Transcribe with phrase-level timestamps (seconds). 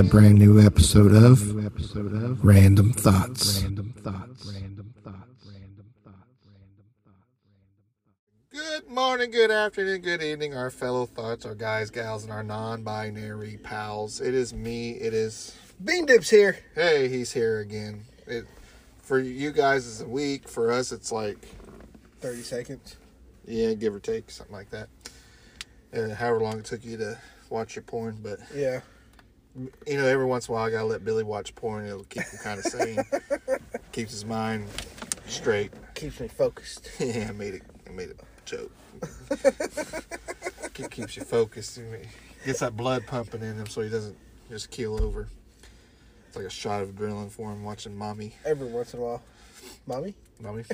[0.00, 1.54] a brand new episode of
[2.42, 3.62] Random Thoughts.
[8.50, 12.82] Good morning, good afternoon, good evening, our fellow thoughts, our guys, gals, and our non
[12.82, 14.22] binary pals.
[14.22, 15.54] It is me, it is.
[15.84, 16.56] Bean Dip's here.
[16.74, 18.04] Hey, he's here again.
[18.26, 18.46] It,
[19.02, 20.48] for you guys, it's a week.
[20.48, 21.46] For us, it's like,
[22.20, 22.96] 30 seconds.
[23.46, 24.88] yeah, give or take, something like that.
[25.94, 27.18] Uh, however long it took you to
[27.50, 28.18] watch your porn.
[28.22, 28.80] But, Yeah.
[29.56, 31.86] You know, every once in a while, I gotta let Billy watch porn.
[31.86, 33.02] It'll keep him kind of sane,
[33.92, 34.68] keeps his mind
[35.26, 35.72] straight.
[35.94, 36.90] Keeps me focused.
[36.98, 37.62] yeah, I made it.
[37.86, 38.72] I made it a joke.
[40.74, 41.78] Keep, keeps you focused.
[41.78, 42.06] and
[42.44, 44.16] Gets that blood pumping in him so he doesn't
[44.48, 45.28] just keel over.
[46.28, 48.34] It's like a shot of adrenaline for him watching mommy.
[48.44, 49.22] Every once in a while.
[49.86, 50.14] Mommy?
[50.40, 50.64] Mommy.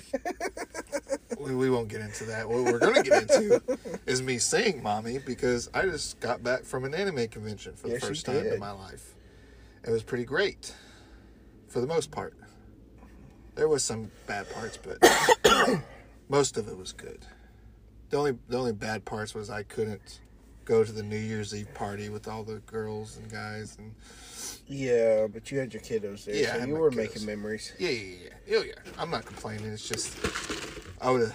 [1.41, 2.48] we, we won't get into that.
[2.48, 3.62] What we're going to get into
[4.06, 7.95] is me saying mommy because I just got back from an anime convention for the
[7.95, 9.14] Yes, you first time in my life.
[9.84, 10.75] It was pretty great
[11.69, 12.34] for the most part.
[13.55, 14.98] There was some bad parts, but
[16.29, 17.25] most of it was good.
[18.11, 20.20] The only the only bad parts was I couldn't
[20.64, 23.95] go to the New Year's Eve party with all the girls and guys and
[24.69, 27.72] Yeah, but you had your kiddos there, Yeah, so you were making memories.
[27.78, 28.56] Yeah, yeah, yeah.
[28.59, 28.73] Oh, yeah.
[28.98, 29.67] I'm not complaining.
[29.67, 30.17] It's just
[31.00, 31.34] I would have,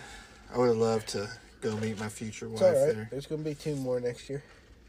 [0.53, 1.29] I would have loved to
[1.61, 2.95] go meet my future wife It's all right.
[2.95, 3.07] there.
[3.09, 4.43] There's going to be two more next year.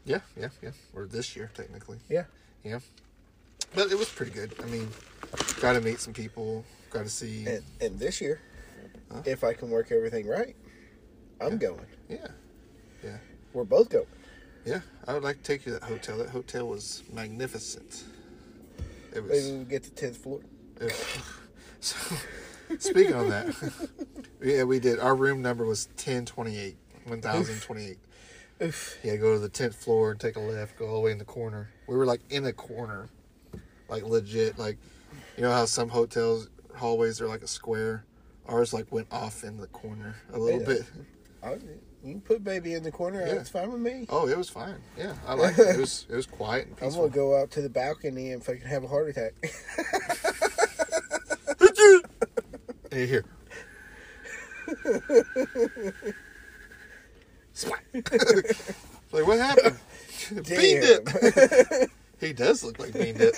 [0.05, 0.71] Yeah, yeah, yeah.
[0.93, 1.99] Or this year, technically.
[2.09, 2.25] Yeah.
[2.63, 2.79] Yeah.
[3.73, 4.53] But it was pretty good.
[4.61, 4.89] I mean,
[5.61, 6.65] got to meet some people.
[6.89, 7.45] Got to see.
[7.45, 8.39] And, and this year,
[9.11, 9.21] Huh?
[9.25, 10.55] if I can work everything right,
[11.39, 11.85] I'm going.
[12.09, 12.27] Yeah,
[13.03, 13.17] yeah,
[13.53, 14.05] We're both going.
[14.65, 14.79] yeah.
[15.07, 16.17] I would like to take you to that hotel.
[16.17, 18.03] That hotel was magnificent.
[19.15, 20.41] It Maybe we'll get to 10th floor.
[20.81, 20.91] it
[21.79, 22.15] so,
[22.79, 23.53] speaking on that,
[24.41, 24.99] yeah, we did.
[24.99, 27.99] Our room number was ten twenty eight, one thousand twenty eight.
[28.61, 28.97] Oof.
[29.03, 31.17] Yeah, go to the tenth floor and take a left, go all the way in
[31.17, 31.69] the corner.
[31.87, 33.09] We were like in a corner,
[33.89, 34.57] like legit.
[34.57, 34.77] Like,
[35.37, 38.05] you know how some hotels hallways are like a square.
[38.47, 40.65] Ours like went off in the corner a little Yeah.
[40.65, 40.83] bit.
[41.43, 41.57] I,
[42.03, 43.25] you can put baby in the corner.
[43.25, 43.35] Yeah.
[43.35, 44.05] That's fine with me.
[44.09, 44.75] Oh, it was fine.
[44.97, 45.75] Yeah, I liked it.
[45.75, 48.43] It was it was quiet and I'm going to go out to the balcony and
[48.43, 49.33] fucking have a heart attack.
[52.91, 53.25] Hear.
[57.53, 57.79] Splat.
[59.11, 59.79] like what happened?
[60.47, 61.09] Bean dip.
[62.19, 63.35] he does look like bean dip.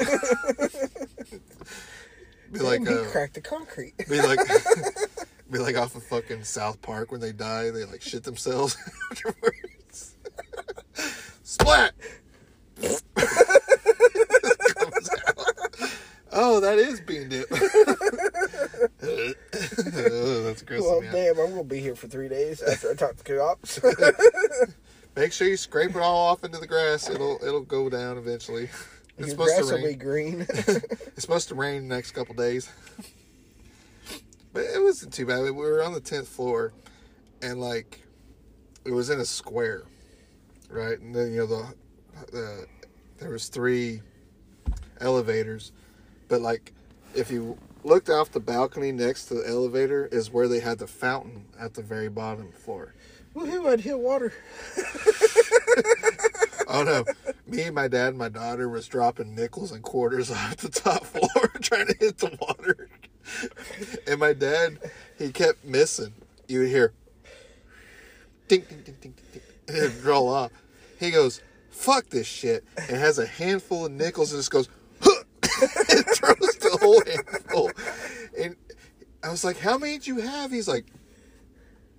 [2.52, 3.94] be like Damn, he uh, cracked the concrete.
[4.10, 4.40] be like
[5.52, 8.76] be like off of fucking South Park when they die, they like shit themselves
[9.12, 10.16] afterwards.
[11.44, 11.94] Splat.
[16.38, 17.48] Oh, that is bean dip.
[17.50, 17.58] oh,
[20.44, 20.82] that's gross.
[20.82, 21.14] Well, man.
[21.14, 23.80] damn, I'm gonna be here for three days after I talk to the cops.
[25.16, 27.10] Make sure you scrape it all off into the grass.
[27.10, 28.68] It'll it'll go down eventually.
[29.18, 30.46] It's Your supposed grass to will be green.
[30.50, 32.70] It's supposed to rain the next couple days.
[34.96, 35.42] Wasn't too bad.
[35.42, 36.72] We were on the tenth floor,
[37.42, 38.00] and like,
[38.86, 39.84] it was in a square,
[40.70, 40.98] right?
[40.98, 41.74] And then you know the,
[42.32, 42.66] the
[43.18, 44.00] there was three
[45.02, 45.74] elevators,
[46.30, 46.72] but like,
[47.14, 50.88] if you looked off the balcony next to the elevator is where they had the
[50.88, 52.96] fountain at the very bottom floor.
[53.36, 53.70] Woohoo!
[53.70, 54.32] I'd hit water.
[56.68, 57.06] Oh no!
[57.48, 61.06] Me and my dad and my daughter was dropping nickels and quarters off the top
[61.06, 62.90] floor trying to hit the water,
[64.08, 64.78] and my dad
[65.18, 66.14] he kept missing.
[66.48, 66.94] You would hear
[68.48, 70.52] ding ding ding ding ding, ding and roll off.
[71.00, 74.70] He goes, "Fuck this shit!" and has a handful of nickels and just goes,
[75.02, 77.72] huh, and throws the whole handful.
[78.40, 78.56] And
[79.24, 80.86] I was like, "How many did you have?" He's like,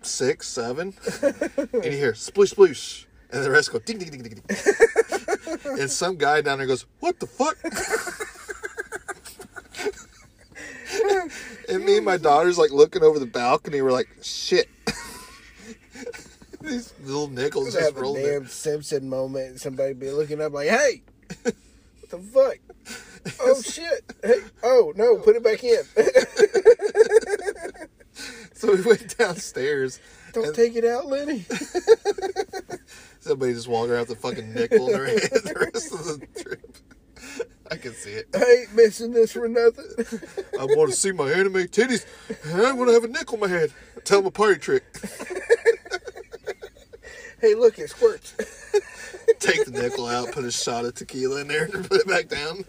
[0.02, 0.94] six, seven.
[1.22, 3.04] and you hear sploosh sploosh.
[3.30, 5.80] And the rest go ding ding ding ding ding.
[5.80, 7.56] and some guy down there goes, What the fuck?
[11.68, 14.68] and me and my daughter's like looking over the balcony, we're like, shit.
[16.60, 18.48] These little nickels Just have a rolled damn in.
[18.48, 19.60] Simpson moment.
[19.60, 21.02] Somebody be looking up like, "Hey,
[21.42, 21.54] what
[22.08, 22.58] the fuck?
[23.40, 24.12] Oh shit!
[24.22, 25.82] Hey, oh no, put it back in.
[28.54, 30.00] So we went downstairs.
[30.32, 31.44] Don't take it out, Lenny."
[33.20, 36.26] somebody just walking around with a fucking nickel in their hand the rest of the
[36.42, 36.55] trip.
[37.70, 38.28] I can see it.
[38.34, 39.84] I ain't missing this for nothing.
[40.60, 42.06] I want to see my anime titties,
[42.44, 43.72] and I want to have a nickel in my head.
[44.04, 44.84] Tell them a party trick.
[47.40, 48.34] hey, look, it squirts.
[49.40, 52.28] Take the nickel out, put a shot of tequila in there, and put it back
[52.28, 52.64] down.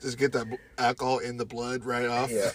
[0.00, 0.46] Just get that
[0.76, 2.30] alcohol in the blood right off.
[2.30, 2.50] Yeah.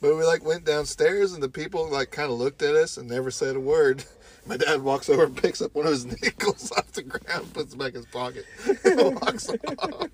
[0.00, 3.08] But we like went downstairs and the people like kind of looked at us and
[3.08, 4.04] never said a word.
[4.46, 7.74] My dad walks over and picks up one of his nickels off the ground, puts
[7.74, 8.44] it back in his pocket,
[8.84, 10.08] and walks off.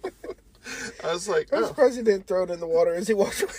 [1.03, 3.15] I was like, I'm oh, surprised he didn't throw it in the water as he
[3.15, 3.53] walked away.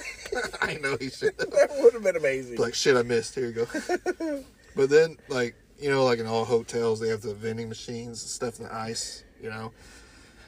[0.62, 1.38] I know he should.
[1.38, 2.58] that would have been amazing.
[2.58, 3.36] like shit I missed.
[3.36, 4.44] Here you go.
[4.76, 8.30] but then like you know like in all hotels they have the vending machines and
[8.30, 9.26] stuff in the ice.
[9.42, 9.72] You know,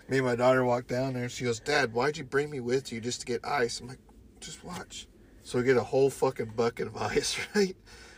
[0.08, 2.60] me and my daughter walked down there and she goes, "Dad, why'd you bring me
[2.60, 4.00] with you just to get ice?" I'm like,
[4.40, 5.08] "Just watch."
[5.42, 7.76] So we get a whole fucking bucket of ice, right?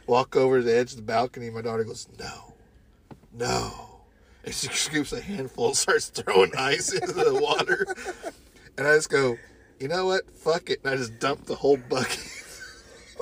[0.07, 1.49] Walk over to the edge of the balcony.
[1.49, 2.53] My daughter goes, "No,
[3.33, 4.01] no,"
[4.43, 7.85] and she scoops a handful and starts throwing ice into the water.
[8.77, 9.37] And I just go,
[9.79, 10.29] "You know what?
[10.37, 12.19] Fuck it!" And I just dump the whole bucket.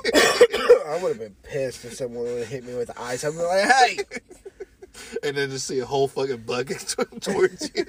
[0.14, 3.24] I would have been pissed if someone would have hit me with ice.
[3.24, 3.98] I'd be like, hey!
[5.22, 7.84] and then just see a whole fucking bucket towards you.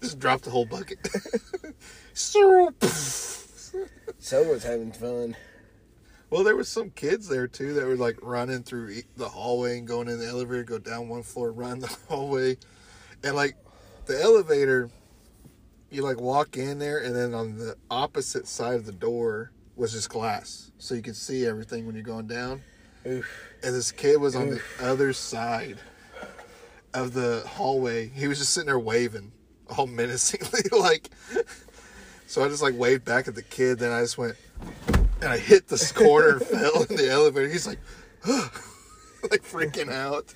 [0.00, 0.98] just drop the whole bucket.
[2.14, 2.70] So,
[4.18, 5.34] someone's having fun.
[6.32, 9.86] Well, there was some kids there too that were like running through the hallway and
[9.86, 12.56] going in the elevator, go down one floor, run the hallway,
[13.22, 13.54] and like
[14.06, 14.88] the elevator,
[15.90, 19.92] you like walk in there, and then on the opposite side of the door was
[19.92, 22.62] just glass, so you could see everything when you're going down.
[23.04, 23.28] Oof.
[23.64, 25.76] and this kid was on the other side
[26.94, 28.08] of the hallway.
[28.08, 29.32] He was just sitting there waving,
[29.76, 31.10] all menacingly, like.
[32.26, 33.78] So I just like waved back at the kid.
[33.78, 34.36] Then I just went,
[35.22, 37.48] and I hit this corner and fell in the elevator.
[37.48, 37.78] He's like,
[38.26, 40.34] like freaking out.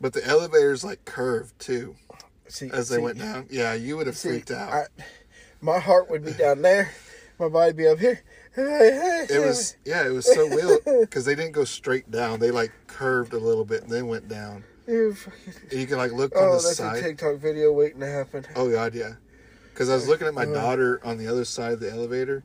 [0.00, 1.96] But the elevator's like curved too
[2.48, 3.46] See, as they see- went down.
[3.50, 4.72] Yeah, you would have see, freaked out.
[4.72, 4.82] I,
[5.60, 6.92] my heart would be down there.
[7.38, 8.20] My body be up here.
[8.56, 12.40] it was yeah, it was so weird because they didn't go straight down.
[12.40, 14.64] They like curved a little bit and then went down.
[14.86, 16.96] You fucking- you can like look on Oh, the that's side.
[16.98, 18.44] a TikTok video waiting to happen.
[18.56, 19.14] Oh god, yeah.
[19.72, 20.52] Because I was looking at my Uh.
[20.54, 22.42] daughter on the other side of the elevator,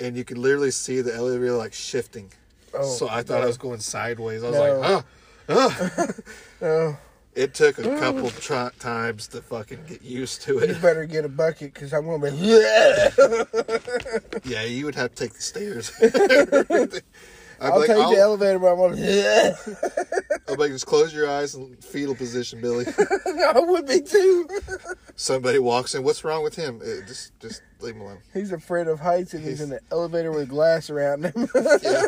[0.00, 2.30] and you could literally see the elevator like shifting.
[2.74, 3.44] Oh, so I thought no.
[3.44, 4.42] I was going sideways.
[4.44, 4.78] I was No.
[4.78, 5.04] like, oh,
[5.48, 6.10] oh.
[6.60, 6.96] No,
[7.34, 7.98] It took a mm.
[7.98, 10.68] couple tr- times to fucking get used to it.
[10.70, 12.36] you better get a bucket because I'm gonna be.
[14.44, 15.92] Yeah, you would have to take the stairs.
[17.58, 18.96] I'd I'll like, take the I'll, elevator, but I'm gonna.
[20.46, 22.86] Be like, just close your eyes and fetal position, Billy.
[23.26, 24.48] I would be too.
[25.16, 26.04] Somebody walks in.
[26.04, 26.80] What's wrong with him?
[26.84, 28.18] Eh, just, just leave him alone.
[28.32, 31.48] He's afraid of heights and he's in the elevator with glass around him.
[31.82, 32.06] Yeah.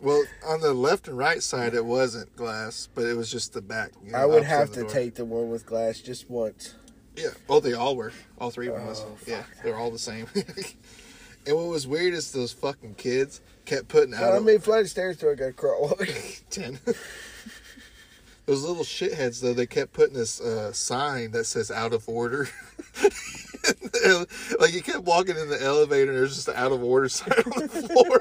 [0.00, 3.62] Well, on the left and right side, it wasn't glass, but it was just the
[3.62, 3.92] back.
[4.04, 4.88] you know, I would have to door.
[4.90, 6.74] take the one with glass just once.
[7.14, 7.28] Yeah.
[7.48, 8.12] Oh, they all were.
[8.40, 9.00] All three of them was.
[9.00, 10.26] Oh, Yeah, they're all the same.
[10.34, 13.40] and what was weird is those fucking kids
[13.72, 15.98] kept putting out How many flight of stairs do I gotta crawl up?
[16.50, 16.78] ten.
[18.46, 22.48] those little shitheads though, they kept putting this uh, sign that says "out of order."
[24.60, 27.32] like you kept walking in the elevator, and there's just an out of order sign
[27.32, 28.18] on the floor.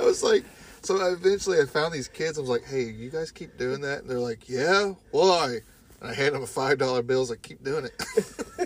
[0.00, 0.44] I was like,
[0.82, 2.36] so I eventually I found these kids.
[2.36, 4.00] I was like, hey, you guys keep doing that?
[4.00, 5.60] And they're like, yeah, why?
[6.00, 7.18] And I hand them a five dollar bill.
[7.18, 7.96] I was like, keep doing it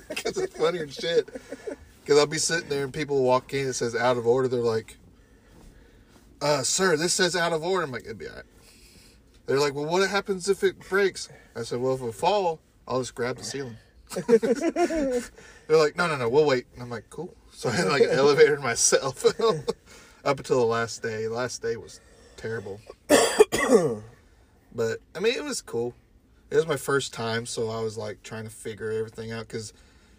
[0.08, 1.28] because it's funny and shit.
[2.00, 3.68] Because I'll be sitting there and people walk in.
[3.68, 4.48] It says out of order.
[4.48, 4.96] They're like,
[6.42, 7.84] uh, sir, this says out of order.
[7.84, 8.44] I'm like, it'd be all right.
[9.46, 11.28] They're like, well, what happens if it breaks?
[11.56, 13.76] I said, well, if it fall, I'll just grab the ceiling.
[14.26, 16.66] They're like, no, no, no, we'll wait.
[16.74, 17.34] And I'm like, cool.
[17.52, 19.24] So I had like an elevator myself
[20.24, 21.24] up until the last day.
[21.24, 22.00] The last day was
[22.36, 22.80] terrible.
[23.08, 25.94] but, I mean, it was cool.
[26.50, 29.72] It was my first time, so I was like trying to figure everything out because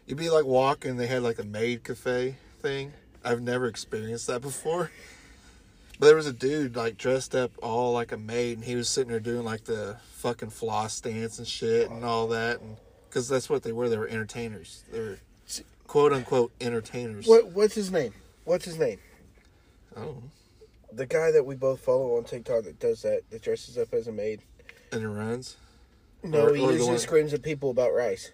[0.07, 2.93] you'd be like walking, they had like a maid cafe thing.
[3.23, 4.91] I've never experienced that before.
[5.99, 8.89] But there was a dude like dressed up all like a maid, and he was
[8.89, 12.77] sitting there doing like the fucking floss dance and shit and all that, and
[13.09, 13.89] because that's what they were.
[13.89, 14.83] They were entertainers.
[14.91, 15.17] They were
[15.87, 17.27] quote unquote entertainers.
[17.27, 18.13] What What's his name?
[18.45, 18.99] What's his name?
[19.95, 20.17] Oh,
[20.91, 24.07] The guy that we both follow on TikTok that does that, that dresses up as
[24.07, 24.41] a maid.
[24.91, 25.55] and it runs.
[26.23, 28.31] No, Or- he or usually one- screams at people about rice.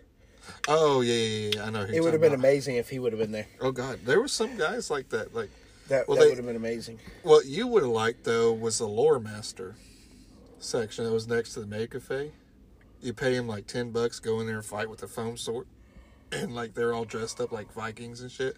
[0.67, 1.65] Oh yeah, yeah, yeah.
[1.65, 1.85] I know.
[1.85, 2.39] Who It would have been about.
[2.45, 3.47] amazing if he would have been there.
[3.61, 5.35] Oh god, there were some guys like that.
[5.35, 5.49] Like
[5.89, 6.99] That, Well, that would have been amazing.
[7.23, 9.75] what you would have liked though was the lore master
[10.59, 12.31] section that was next to the maid cafe.
[13.01, 15.67] You pay him like ten bucks, go in there and fight with a foam sword,
[16.31, 18.57] and like they're all dressed up like Vikings and shit.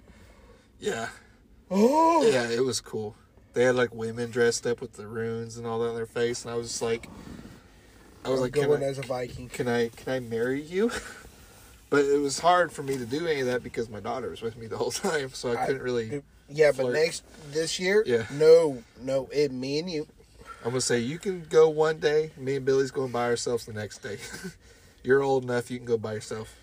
[0.79, 1.09] Yeah,
[1.71, 3.15] Oh, yeah, it was cool.
[3.53, 6.43] They had like women dressed up with the runes and all that on their face,
[6.43, 7.07] and I was just like,
[8.25, 9.47] I was like, can going I, as a Viking.
[9.49, 10.91] can I, can I marry you?
[11.91, 14.41] But it was hard for me to do any of that because my daughter was
[14.41, 16.23] with me the whole time, so I I- couldn't really.
[16.49, 18.25] Yeah, but next this year, Yeah.
[18.31, 20.07] no, no, it me and you.
[20.65, 22.31] I'm gonna say you can go one day.
[22.37, 24.17] Me and Billy's going by ourselves the next day.
[25.03, 26.53] You're old enough; you can go by yourself.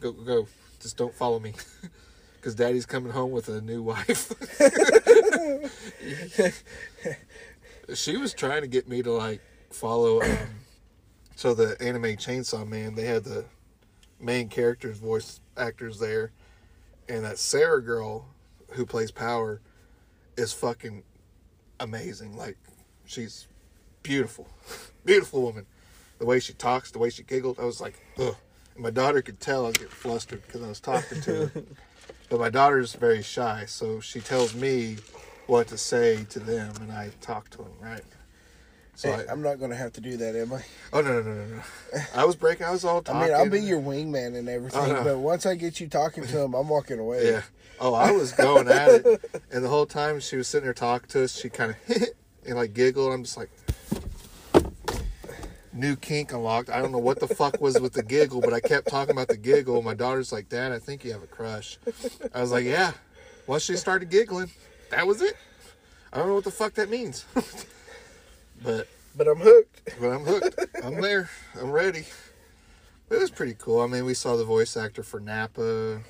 [0.00, 0.46] Go, go.
[0.80, 1.52] Just don't follow me.
[2.40, 4.32] Because daddy's coming home with a new wife.
[7.94, 10.22] she was trying to get me to, like, follow.
[10.22, 10.38] Um,
[11.36, 13.44] so, the anime Chainsaw Man, they had the
[14.20, 16.32] main characters, voice actors there.
[17.08, 18.26] And that Sarah girl
[18.70, 19.60] who plays Power
[20.36, 21.02] is fucking
[21.80, 22.36] amazing.
[22.36, 22.56] Like,
[23.04, 23.48] she's
[24.02, 24.48] beautiful.
[25.04, 25.66] beautiful woman.
[26.18, 28.36] The way she talks, the way she giggled, I was like, ugh.
[28.74, 31.62] And my daughter could tell I was getting flustered because I was talking to her.
[32.28, 34.98] but my daughter's very shy, so she tells me
[35.46, 38.04] what to say to them, and I talk to them, right?
[39.00, 40.62] So Hey, I, I'm not gonna have to do that, am I?
[40.92, 41.62] oh no no no no no!
[42.14, 42.66] I was breaking.
[42.66, 43.22] I was all talking.
[43.22, 45.02] I mean, I'll be your wingman and everything, Oh, no.
[45.04, 47.26] but once I get you talking to him, I'm walking away.
[47.32, 47.42] Yeah.
[47.80, 51.08] Oh, I was going at it, and the whole time she was sitting there talking
[51.08, 52.02] to us, she kind of
[52.46, 53.10] and like giggled.
[53.10, 53.48] I'm just like,
[55.72, 56.68] new kink unlocked.
[56.68, 59.28] I don't know what the fuck was with the giggle, but I kept talking about
[59.28, 59.80] the giggle.
[59.80, 61.78] My daughter's like, Dad, I think you have a crush.
[62.34, 62.92] I was like, Yeah.
[63.46, 64.50] Once she started giggling,
[64.90, 65.38] that was it.
[66.12, 67.24] I don't know what the fuck that means,
[68.62, 68.86] but
[69.16, 69.82] But I'm hooked.
[70.00, 70.58] but I'm hooked.
[70.84, 71.28] I'm there.
[71.60, 72.04] I'm ready.
[73.10, 73.80] It was pretty cool.
[73.80, 76.00] I mean, we saw the voice actor for Nappa,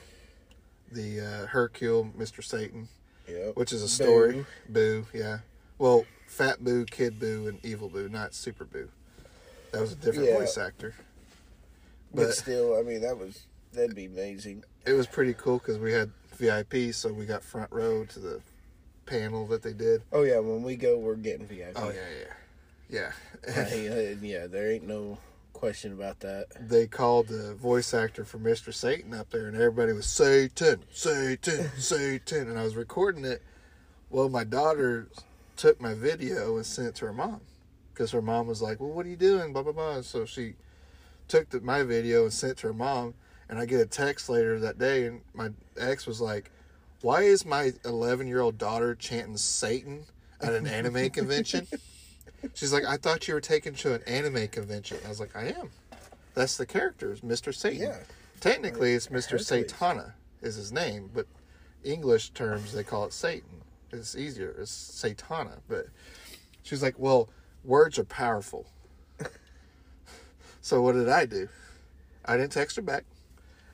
[0.92, 2.44] the uh, Hercule, Mr.
[2.44, 2.88] Satan,
[3.28, 3.56] Yep.
[3.56, 4.44] which is a story.
[4.70, 5.06] Buu.
[5.14, 5.38] yeah.
[5.78, 8.88] Well, Fat Buu, Kid Buu, and Evil Buu, not Super Buu.
[9.72, 10.38] That was a different Yeah.
[10.38, 10.94] voice actor.
[12.12, 14.64] But, But still, I mean, that was that'd be amazing.
[14.84, 18.40] it was pretty cool because we had VIP, so we got front row to the
[19.10, 20.02] panel that they did.
[20.12, 21.72] Oh yeah, when we go, we're getting VIP.
[21.74, 22.30] Oh yeah,
[22.88, 23.12] yeah,
[23.46, 23.52] yeah.
[23.64, 25.18] Hey, uh, yeah, there ain't no
[25.52, 26.46] question about that.
[26.68, 28.72] they called the voice actor for Mr.
[28.72, 33.42] Satan up there, and everybody was Satan, Satan, Satan, and I was recording it.
[34.08, 35.08] Well, my daughter
[35.56, 37.40] took my video and sent it to her mom
[37.92, 40.02] because her mom was like, "Well, what are you doing?" Blah blah blah.
[40.02, 40.54] So she
[41.28, 43.14] took the, my video and sent it to her mom,
[43.48, 46.50] and I get a text later that day, and my ex was like,
[47.02, 50.04] "Why is my 11 year old daughter chanting Satan
[50.40, 51.66] at an anime convention?"
[52.54, 54.98] She's like, I thought you were taken to an anime convention.
[55.04, 55.70] I was like, I am.
[56.34, 57.54] That's the character, is Mr.
[57.54, 57.82] Satan.
[57.82, 57.98] Yeah.
[58.40, 59.32] Technically, it's Mr.
[59.32, 59.72] Hercules.
[59.72, 61.26] Satana is his name, but
[61.84, 63.60] English terms they call it Satan.
[63.92, 64.54] It's easier.
[64.58, 65.58] It's Satana.
[65.68, 65.86] But
[66.62, 67.28] she's like, well,
[67.64, 68.66] words are powerful.
[70.62, 71.48] so what did I do?
[72.24, 73.04] I didn't text her back.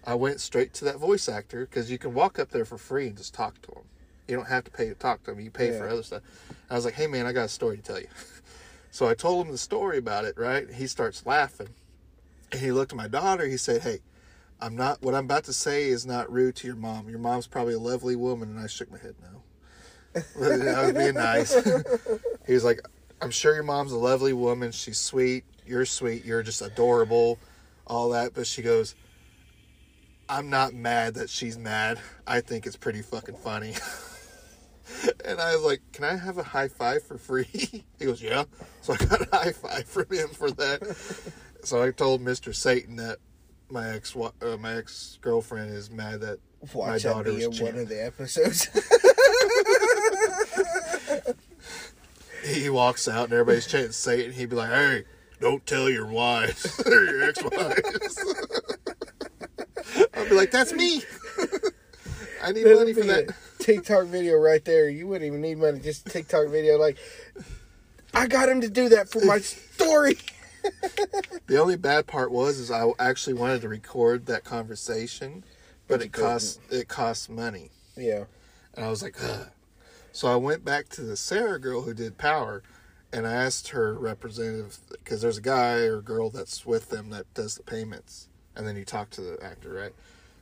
[0.06, 3.08] I went straight to that voice actor because you can walk up there for free
[3.08, 3.84] and just talk to him.
[4.28, 5.40] You don't have to pay to talk to him.
[5.40, 6.22] You pay for other stuff.
[6.70, 8.08] I was like, hey man, I got a story to tell you.
[8.96, 10.70] So I told him the story about it, right?
[10.72, 11.68] He starts laughing.
[12.50, 13.46] And he looked at my daughter.
[13.46, 13.98] He said, Hey,
[14.58, 17.06] I'm not, what I'm about to say is not rude to your mom.
[17.10, 18.48] Your mom's probably a lovely woman.
[18.48, 20.22] And I shook my head, no.
[20.75, 21.54] I was being nice.
[22.46, 22.80] he was like,
[23.20, 24.72] I'm sure your mom's a lovely woman.
[24.72, 25.44] She's sweet.
[25.66, 26.25] You're sweet.
[26.25, 27.38] You're just adorable.
[27.86, 28.32] All that.
[28.32, 28.94] But she goes,
[30.28, 31.99] I'm not mad that she's mad.
[32.26, 33.75] I think it's pretty fucking funny.
[35.25, 37.49] And I was like, "Can I have a high five for free?"
[37.99, 38.45] He goes, "Yeah."
[38.83, 40.97] So I got a high five from him for that.
[41.64, 43.18] So I told Mister Satan that
[43.68, 47.59] my ex uh, my ex girlfriend is mad that my Watch that daughter be was
[47.59, 48.68] in one of the episodes.
[52.45, 54.33] He walks out and everybody's chanting Satan.
[54.33, 55.02] He'd be like, "Hey,
[55.40, 58.55] don't tell your wives or your ex-wives."
[60.26, 61.02] I'd be like, "That's me.
[62.42, 64.88] I need money That'd for that." TikTok video right there.
[64.88, 65.78] You wouldn't even need money.
[65.80, 66.76] Just a TikTok video.
[66.78, 66.99] Like,
[68.12, 70.18] I got him to do that for my story.
[71.47, 75.45] The only bad part was is I actually wanted to record that conversation,
[75.87, 78.25] but But it costs it costs money, Yeah.
[78.75, 79.47] and I was like, Ugh.
[80.12, 82.64] so I went back to the Sarah girl who did Power,
[83.12, 87.33] and I asked her representative because there's a guy or girl that's with them that
[87.35, 89.95] does the payments, and then you talk to the actor, right?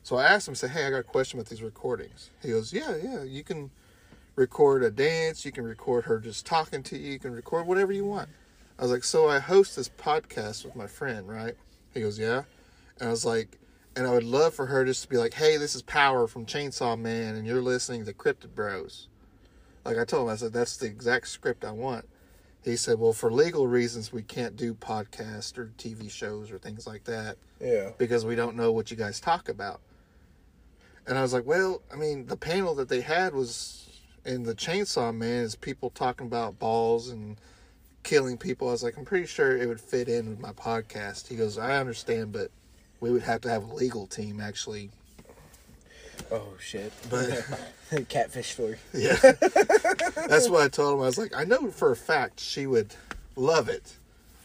[0.04, 2.30] So I asked him, say, hey, I got a question about these recordings.
[2.42, 3.70] He goes, yeah, yeah, you can
[4.36, 7.90] record a dance, you can record her just talking to you, you can record whatever
[7.90, 8.28] you want.
[8.78, 11.54] I was like, so I host this podcast with my friend, right?
[11.94, 12.42] He goes, yeah.
[13.00, 13.58] And I was like,
[13.96, 16.44] and I would love for her just to be like, hey, this is Power from
[16.44, 19.08] Chainsaw Man, and you're listening to Cryptid Bros.
[19.86, 22.06] Like I told him, I said, that's the exact script I want.
[22.62, 26.86] He said, well, for legal reasons, we can't do podcasts or TV shows or things
[26.86, 27.90] like that Yeah.
[27.96, 29.80] because we don't know what you guys talk about.
[31.06, 34.54] And I was like, well, I mean, the panel that they had was in the
[34.54, 37.36] Chainsaw Man is people talking about balls and
[38.02, 38.68] killing people.
[38.68, 41.28] I was like, I'm pretty sure it would fit in with my podcast.
[41.28, 42.50] He goes, I understand, but
[43.00, 44.90] we would have to have a legal team actually.
[46.30, 46.92] Oh shit.
[47.10, 47.44] But
[48.08, 48.76] Catfish story.
[48.94, 51.02] yeah, that's what I told him.
[51.02, 52.94] I was like, I know for a fact she would
[53.36, 53.98] love it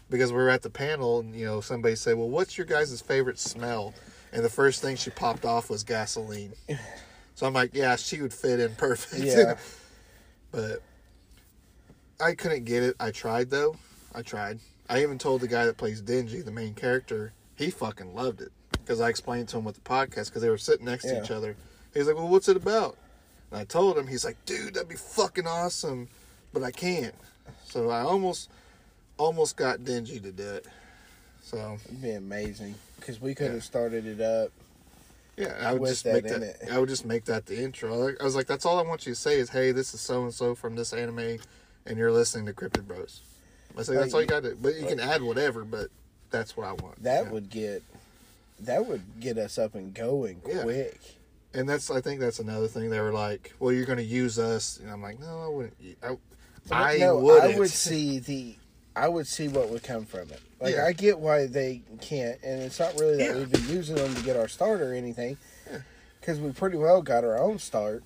[0.09, 2.99] because we were at the panel and you know somebody said, well, what's your guys'
[3.01, 3.93] favorite smell?
[4.31, 6.53] And the first thing she popped off was gasoline.
[7.36, 9.24] So I'm like, yeah, she would fit in perfect.
[9.24, 9.55] Yeah.
[10.51, 10.81] but
[12.19, 12.95] I couldn't get it.
[13.00, 13.77] I tried though.
[14.13, 14.59] I tried.
[14.89, 18.51] I even told the guy that plays Denji, the main character, he fucking loved it
[18.71, 21.31] because I explained to him with the podcast because they were sitting next to each
[21.31, 21.55] other.
[21.93, 22.98] He's like, "Well, what's it about?"
[23.51, 24.07] And I told him.
[24.07, 26.09] He's like, "Dude, that'd be fucking awesome,"
[26.53, 27.15] but I can't.
[27.65, 28.50] So I almost,
[29.17, 30.67] almost got Denji to do it.
[31.49, 33.61] So It'd be amazing because we could have Yeah.
[33.61, 34.51] started it up.
[35.35, 36.43] Yeah, I would just that make that.
[36.43, 36.67] it.
[36.69, 38.13] I would just make that the intro.
[38.19, 40.23] I was like, that's all I want you to say is, "Hey, this is so
[40.23, 41.39] and so from this anime,
[41.87, 43.21] and you're listening to Cryptid Bros."
[43.77, 44.55] I say that's all you got to.
[44.61, 45.63] But you can add whatever.
[45.63, 45.89] But
[46.29, 47.01] that's what I want.
[47.01, 47.31] That Yeah.
[47.31, 47.81] would get
[48.59, 50.63] that would get us up and going Yeah.
[50.63, 50.99] quick.
[51.53, 51.89] And that's.
[51.89, 52.89] I think that's another thing.
[52.91, 55.97] They were like, "Well, you're going to use us," and I'm like, "No, I wouldn't.
[56.03, 56.17] I,
[56.71, 58.55] I no, wouldn't." I would see the.
[58.95, 60.41] I would see what would come from it.
[60.61, 60.85] Like Yeah.
[60.85, 63.35] I get why they can't, and it's not really that Yeah.
[63.37, 65.37] we've been using them to get our start or anything,
[65.71, 65.79] Yeah.
[66.19, 68.03] because we pretty well got our own start.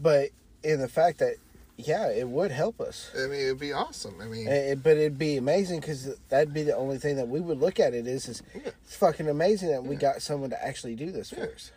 [0.00, 0.30] But
[0.62, 1.36] in the fact that,
[1.76, 3.10] yeah, it would help us.
[3.14, 4.20] I mean, it'd be awesome.
[4.20, 7.40] I mean, Eh, but it'd be amazing because that'd be the only thing that we
[7.40, 8.70] would look at it is is Yeah.
[8.84, 11.44] it's fucking amazing that we got someone to actually do this Yeah.
[11.46, 11.70] for us.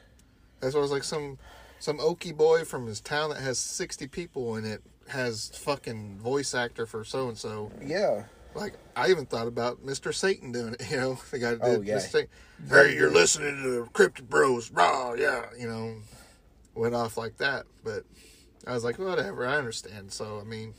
[0.61, 1.37] That's why I was like some
[1.79, 6.55] some Okie boy from his town that has sixty people in it has fucking voice
[6.55, 7.71] actor for so and so.
[7.85, 8.23] Yeah,
[8.57, 10.13] Like I even thought about Mr.
[10.13, 10.81] Satan doing it.
[10.91, 11.97] You know, the guy Oh, did yeah.
[11.97, 12.09] Mr.
[12.11, 12.29] Satan.
[12.69, 14.71] Hey, you're listening to the Cryptid Bros.
[14.71, 15.45] Raw, yeah.
[15.57, 15.95] You know,
[16.75, 17.65] went off like that.
[17.83, 18.03] But
[18.65, 19.45] I was like, whatever.
[19.45, 20.11] I understand.
[20.11, 20.73] So I mean,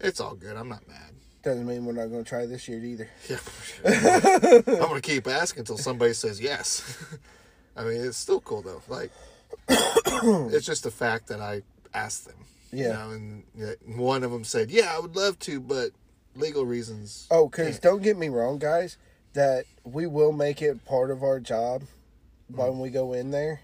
[0.00, 0.56] it's all good.
[0.56, 1.12] I'm not mad.
[1.42, 3.08] doesn't mean we're not going to try this year either.
[3.30, 3.38] Yeah,
[4.66, 6.96] I'm gonna keep asking until somebody says yes.
[7.76, 8.82] I mean, it's still cool though.
[8.88, 9.10] Like,
[9.68, 11.62] it's just the fact that I
[11.94, 12.36] asked them.
[12.72, 12.92] You Yeah.
[12.92, 13.44] know, and
[13.96, 15.92] one of them said, "Yeah, I would love to, but
[16.36, 18.96] legal reasons." Oh, because don't get me wrong, guys,
[19.32, 21.82] that we will make it part of our job
[22.52, 22.56] mm.
[22.56, 23.60] when we go in there.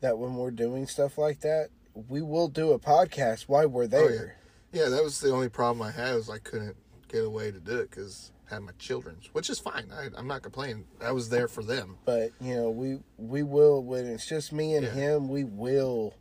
[0.00, 1.70] That when we're doing stuff like that,
[2.08, 4.36] we will do a podcast while we're Oh, there.
[4.72, 6.76] Yeah, that was the only problem I had was I couldn't
[7.08, 9.90] get away to do it because I had my children's, which is fine.
[9.92, 10.84] I, I'm not complaining.
[11.00, 11.96] I was there for them.
[12.04, 14.92] But you know, we we will when it's just me and Yeah.
[14.92, 16.14] him, we will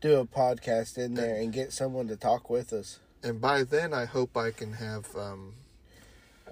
[0.00, 3.00] do a podcast in there and get someone to talk with us.
[3.22, 5.06] And by then, I hope I can have.
[5.16, 5.54] Um,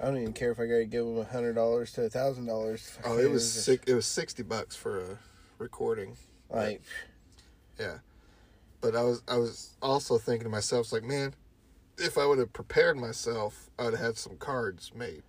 [0.01, 2.11] I don't even care if I got to give them a hundred dollars to a
[2.11, 2.99] thousand dollars.
[3.05, 5.19] oh, it was six, it was sixty bucks for a
[5.59, 6.17] recording.
[6.51, 6.83] like
[7.79, 7.99] Yeah.
[8.81, 11.35] But I was I was also thinking to myself, like, man,
[11.97, 15.23] if I would have prepared myself, I would have had some cards made.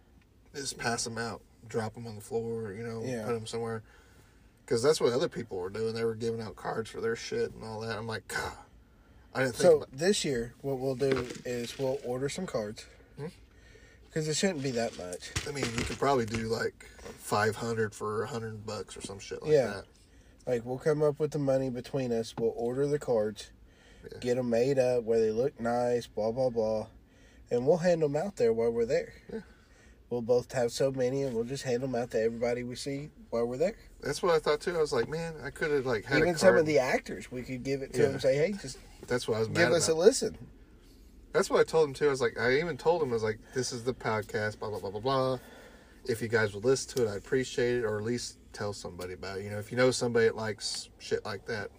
[0.56, 3.26] Just pass them out, drop them on the floor, you know, Yeah.
[3.26, 3.84] put them somewhere.
[4.65, 5.93] Because that's what other people were doing.
[5.93, 7.95] They were giving out cards for their shit and all that.
[7.98, 8.54] I'm like, God,
[9.36, 9.62] I didn't think.
[9.69, 12.86] So about, this year, what we'll do is we'll order some cards
[13.17, 13.28] Hmm?
[14.06, 15.32] because it shouldn't be that much.
[15.48, 19.41] I mean, you could probably do like 500 for a 100 bucks or some shit
[19.43, 19.67] like Yeah.
[19.67, 19.86] that.
[20.48, 22.34] Like we'll come up with the money between us.
[22.38, 23.52] We'll order the cards,
[24.12, 24.19] Yeah.
[24.19, 26.88] get them made up where they look nice, blah blah blah,
[27.52, 29.13] and we'll hand them out there while we're there.
[30.10, 33.10] We'll both have so many, and we'll just hand them out to everybody we see
[33.32, 33.74] while we're there.
[34.02, 34.76] That's what I thought too.
[34.76, 37.32] I was like, man, I could have like had a Even some of the actors,
[37.32, 38.08] we could give it to Yeah.
[38.10, 38.20] them.
[38.20, 40.38] Say, hey, just That's what I was give us a listen.
[41.34, 42.06] That's what I told him too.
[42.08, 44.70] I was like, I even told him, I was like, this is the podcast, blah
[44.70, 45.39] blah blah blah blah.
[46.08, 49.13] If you guys would listen to it, I'd appreciate it, or at least tell somebody
[49.13, 49.44] about it.
[49.44, 51.72] You know, if you know somebody that likes shit like that,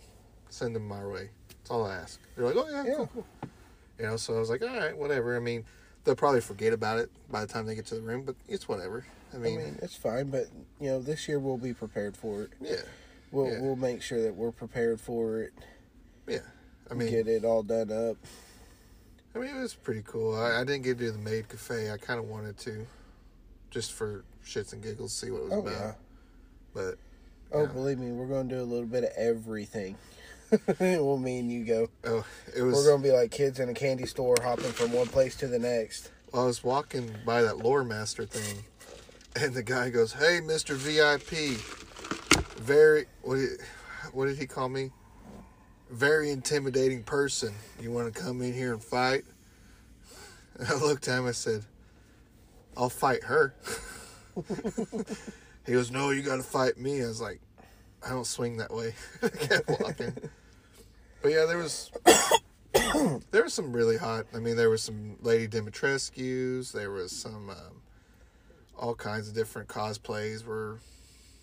[0.51, 1.31] send them my way.
[1.49, 2.21] That's all I ask.
[2.37, 2.95] They're like, oh yeah, Yeah.
[2.97, 3.27] cool, cool.
[4.01, 5.37] You know, so I was like, all right, whatever.
[5.37, 5.65] I mean,
[6.07, 8.67] they'll probably forget about it by the time they get to the room, but it's
[8.69, 9.05] whatever.
[9.33, 10.47] I I mean, mean, it's fine, but
[10.81, 12.51] you know, this year we'll be prepared for it.
[12.61, 12.77] yeah,
[13.33, 13.61] We'll Yeah.
[13.61, 15.53] we'll make sure that we're prepared for it.
[16.27, 16.39] yeah.
[16.91, 18.17] I mean, get it all done up.
[19.35, 20.35] I mean, it was pretty cool.
[20.35, 21.91] I, I didn't get to do the maid cafe.
[21.91, 22.87] I kind of wanted to,
[23.71, 25.73] just for shits and giggles, see what it was Oh about.
[25.73, 25.93] yeah.
[26.73, 26.99] But
[27.53, 27.67] Oh, Yeah.
[27.73, 29.97] believe me, we're gonna do a little bit of everything.
[30.81, 31.89] well, me and you go.
[32.05, 32.25] oh,
[32.57, 32.75] it was.
[32.75, 35.59] We're gonna be like kids in a candy store, hopping from one place to the
[35.59, 36.11] next.
[36.33, 38.65] Well, I was walking by that lore master thing,
[39.35, 41.59] and the guy goes, "Hey, Mister VIP,
[42.59, 43.37] very what?
[43.37, 43.61] Did,
[44.13, 44.91] what did he call me?
[45.91, 47.55] Very intimidating person.
[47.81, 49.25] You want to come in here and fight?"
[50.59, 51.27] And I looked at him.
[51.27, 51.65] I said,
[52.77, 53.55] "I'll fight her."
[55.67, 57.41] he goes, "No, you got to fight me." I was like,
[58.07, 60.15] "I don't swing that way." I kept walking.
[61.23, 61.91] But yeah, there was
[63.33, 64.27] there was some really hot.
[64.33, 66.71] I mean, there was some Lady Dimitrescu's.
[66.71, 67.83] There was some um,
[68.79, 70.47] all kinds of different cosplays.
[70.47, 70.77] Where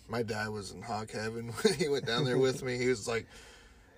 [0.08, 2.78] my dad was in hog heaven when he went down there with me.
[2.78, 3.26] He was like,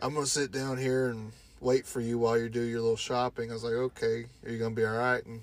[0.00, 3.50] "I'm gonna sit down here and wait for you while you do your little shopping."
[3.50, 5.42] I was like, "Okay, are you gonna be all right?" And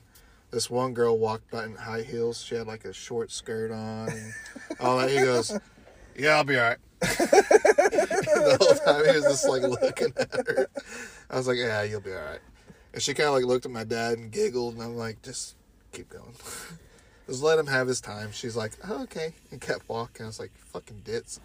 [0.53, 2.43] this one girl walked by in high heels.
[2.43, 4.33] She had like a short skirt on and
[4.79, 5.09] all that.
[5.09, 5.57] He goes,
[6.15, 6.77] Yeah, I'll be all right.
[7.17, 10.67] the whole time he was just like looking at her.
[11.29, 12.39] I was like, yeah, you'll be all right.
[12.93, 15.55] And she kind of like looked at my dad and giggled, and I'm like, just
[15.91, 16.33] keep going.
[17.27, 18.31] just let him have his time.
[18.31, 20.25] She's like, oh, okay, and kept walking.
[20.25, 21.39] I was like, fucking ditz,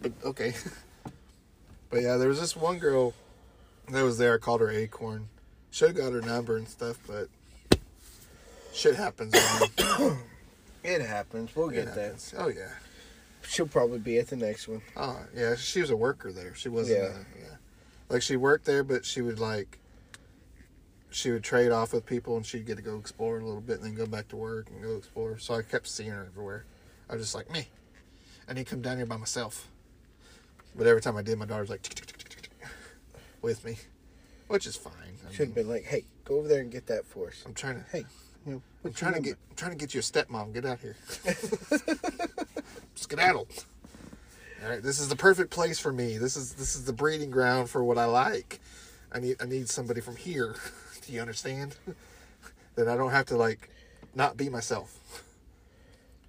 [0.00, 0.54] but okay.
[1.90, 3.12] but yeah, there was this one girl
[3.90, 4.34] that was there.
[4.34, 5.28] I called her Acorn.
[5.70, 7.28] Should have got her number and stuff, but
[8.72, 9.34] shit happens.
[10.84, 11.56] It happens.
[11.56, 12.34] We'll It get that.
[12.36, 12.68] Oh yeah.
[13.46, 14.82] She'll probably be at the next one.
[14.96, 16.54] Oh yeah, she was a worker there.
[16.54, 16.98] She wasn't.
[16.98, 17.08] Yeah.
[17.08, 17.56] A, yeah.
[18.08, 19.78] Like she worked there, but she would like.
[21.10, 23.76] She would trade off with people, and she'd get to go explore a little bit,
[23.76, 25.38] and then go back to work and go explore.
[25.38, 26.64] So I kept seeing her everywhere.
[27.08, 27.68] I was just like me.
[28.48, 29.68] I need to come down here by myself.
[30.74, 32.68] But every time I did, my daughter's like "Tick, tick, tick, tick, tick,"
[33.42, 33.76] with me,
[34.48, 34.92] which is fine.
[35.28, 37.42] I Should have been like, hey, go over there and get that for us.
[37.46, 37.84] I'm trying to.
[37.92, 38.04] Hey,
[38.44, 39.36] you know, I'm trying to get.
[39.50, 40.52] I'm trying to get you a stepmom.
[40.52, 40.96] Get out here.
[42.94, 43.48] Skedaddle.
[44.62, 46.16] All right, this is the perfect place for me.
[46.18, 48.60] This is this is the breeding ground for what I like.
[49.12, 50.54] I need I need somebody from here.
[51.06, 51.76] Do you understand?
[52.76, 53.68] that I don't have to like
[54.14, 54.98] not be myself.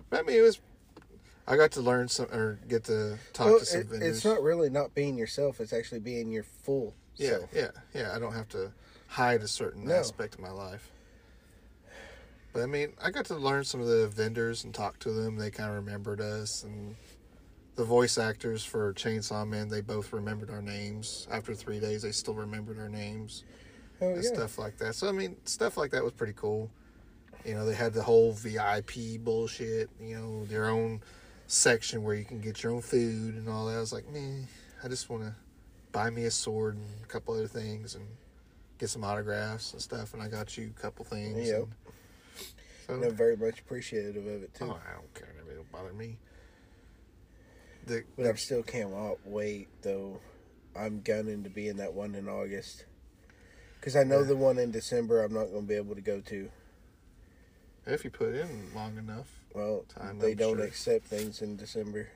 [0.10, 0.60] But, I mean, it was.
[1.48, 4.18] I got to learn some or get to talk Well, to some it- vendors.
[4.18, 5.60] it's not really not being yourself.
[5.62, 7.50] It's actually being your full Yeah, self.
[7.54, 8.16] yeah, yeah.
[8.16, 8.72] I don't have to
[9.08, 9.94] hide a certain No.
[9.96, 10.90] aspect of my life.
[12.56, 15.36] But I mean, I got to learn some of the vendors and talk to them.
[15.36, 16.96] They kind of remembered us, and
[17.76, 19.68] the voice actors for Chainsaw Man.
[19.68, 21.28] They both remembered our names.
[21.30, 23.44] After three days, they still remembered our names
[24.02, 24.30] Oh, and yeah.
[24.34, 24.96] stuff like that.
[24.96, 26.72] So I mean, stuff like that was pretty cool.
[27.44, 29.90] You know, they had the whole VIP bullshit.
[30.00, 31.02] You know, their own
[31.48, 33.76] section where you can get your own food and all that.
[33.76, 34.48] I was like, man,
[34.82, 35.36] I just want to
[35.92, 38.06] buy me a sword and a couple other things and
[38.78, 40.14] get some autographs and stuff.
[40.14, 41.50] And I got you a couple things.
[41.50, 41.58] Yep.
[41.64, 41.74] and-
[42.86, 44.66] so, And I'm very much appreciative of it too.
[44.66, 45.30] oh, I don't care.
[45.50, 46.18] It don't bother me.
[47.86, 48.90] The, But I still can't
[49.26, 50.20] wait though.
[50.76, 52.86] I'm gunning to be in that one in August.
[53.80, 54.26] Because I know Yeah.
[54.28, 56.50] the one in December I'm not going to be able to go to.
[57.86, 60.66] if you put in long enough, Well, Time, they I'm don't sure.
[60.66, 62.10] accept things in December.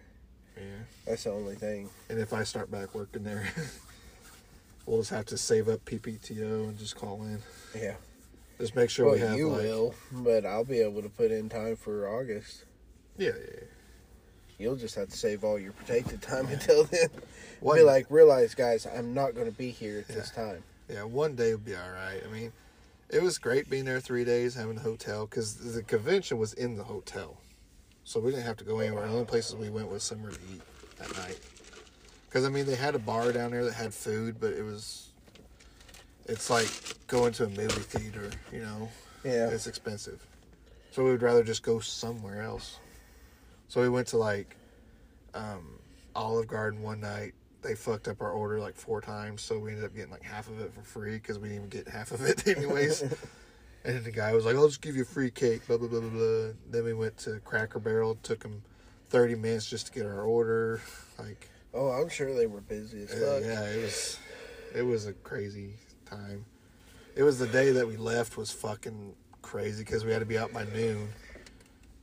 [0.58, 0.64] yeah.
[1.06, 1.90] That's the only thing.
[2.10, 3.48] And if I start back working there,
[4.88, 7.42] we'll just have to save up PPTO and just call in.
[7.76, 7.96] Yeah.
[8.60, 11.32] Just make sure well, we have you like, will, but I'll be able to put
[11.32, 12.66] in time for August.
[13.18, 13.64] Yeah, yeah.
[14.58, 17.08] You'll just have to save all your protected time until then.
[17.62, 20.64] One, Be like, realize, guys, I'm not going to be here at this time.
[20.90, 22.22] yeah, one day would be all right.
[22.26, 22.52] I mean,
[23.10, 26.76] it was great being there three days, having a hotel because the convention was in
[26.76, 27.38] the hotel,
[28.04, 29.08] so we didn't have to go anywhere.
[29.08, 30.62] The only places we went was somewhere to eat
[30.98, 31.40] that night.
[32.28, 35.09] Because I mean, they had a bar down there that had food, but it was.
[36.30, 36.70] It's like
[37.08, 38.90] going to a movie theater, you know.
[39.24, 39.50] Yeah.
[39.50, 40.26] It's expensive.
[40.92, 42.80] So we would rather just go somewhere else.
[43.68, 44.56] So we went to like
[45.34, 45.80] um,
[46.16, 47.34] Olive Garden one night.
[47.62, 50.48] They fucked up our order like four times, so we ended up getting like half
[50.48, 53.02] of it for free because we didn't even get half of it anyways.
[53.02, 53.18] and
[53.84, 56.00] then the guy was like, "I'll just give you a free cake." Blah blah blah
[56.00, 56.48] blah blah.
[56.70, 58.12] Then we went to Cracker Barrel.
[58.12, 58.64] It took them
[59.10, 60.82] thirty minutes just to get our order.
[61.18, 64.20] Like, Oh, I'm sure they were busy as uh, yeah, it was
[64.74, 65.74] it was a crazy
[66.10, 66.46] time.
[67.16, 70.38] It was the day that we left was fucking crazy because we had to be
[70.38, 71.10] out by noon,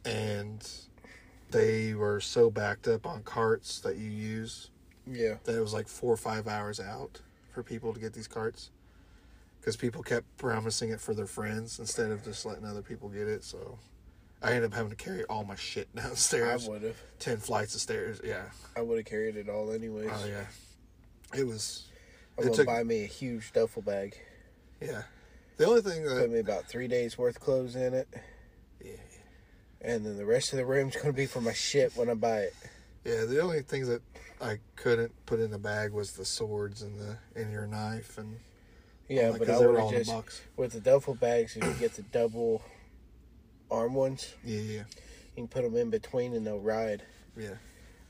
[0.05, 0.69] and
[1.51, 4.71] they were so backed up on carts that you use
[5.07, 5.37] Yeah.
[5.45, 7.21] that it was like four or five hours out
[7.53, 8.71] for people to get these carts
[9.61, 13.27] because people kept promising it for their friends instead of just letting other people get
[13.29, 13.43] it.
[13.45, 13.79] So
[14.43, 16.67] I ended up having to carry all my shit downstairs.
[16.67, 16.97] I would have.
[17.19, 18.21] ten flights of stairs.
[18.23, 18.45] Yeah,
[18.77, 20.11] I would have carried it all anyways.
[20.13, 20.45] oh yeah,
[21.39, 21.85] it was.
[22.39, 24.17] I'm it gonna took- buy me a huge duffel bag.
[24.81, 25.03] Yeah,
[25.57, 28.09] the only thing that Put me about three days worth of clothes in it,
[28.85, 28.93] yeah,
[29.81, 32.41] and then the rest of the room's gonna be for my shit when I buy
[32.41, 32.55] it.
[33.05, 34.03] yeah, the only things that
[34.41, 38.39] I couldn't put in the bag was the swords and the and your knife and
[39.09, 41.57] Yeah, that, I would in the just with the duffel bags.
[41.57, 42.61] You get the double
[43.71, 44.85] arm ones, Yeah, yeah, you
[45.37, 47.03] can put them in between and they'll ride
[47.37, 47.55] yeah.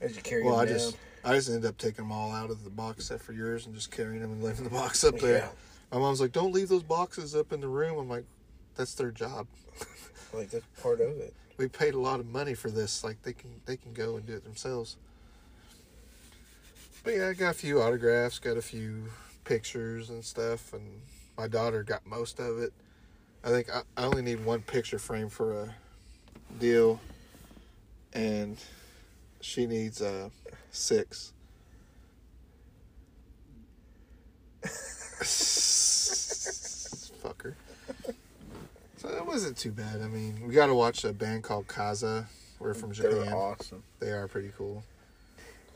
[0.01, 0.79] as you carry Well, them I down.
[0.79, 3.67] just I just ended up taking them all out of the box except for yours
[3.67, 5.39] and just carrying them and leaving the box up there.
[5.39, 5.49] Yeah.
[5.91, 8.25] My mom's like, "Don't leave those boxes up in the room." I'm like,
[8.77, 9.49] "That's their job.
[10.33, 11.35] like that's part of it.
[11.57, 13.03] We paid a lot of money for this.
[13.03, 14.99] Like they can they can go and do it themselves."
[17.03, 19.09] But yeah, I got a few autographs, got a few
[19.45, 21.01] pictures and stuff, and
[21.37, 22.73] my daughter got most of it.
[23.43, 25.75] I think I, I only need one picture frame for a
[26.61, 27.01] deal,
[28.13, 28.59] and
[29.47, 30.29] she needs uh,
[30.73, 31.33] six.
[37.23, 37.55] Fucker.
[38.97, 40.03] So it wasn't too bad.
[40.03, 42.27] I mean, we got to watch a band called Kaza.
[42.59, 43.33] We're from They're Japan.
[43.33, 43.83] awesome.
[44.01, 44.83] They are pretty cool.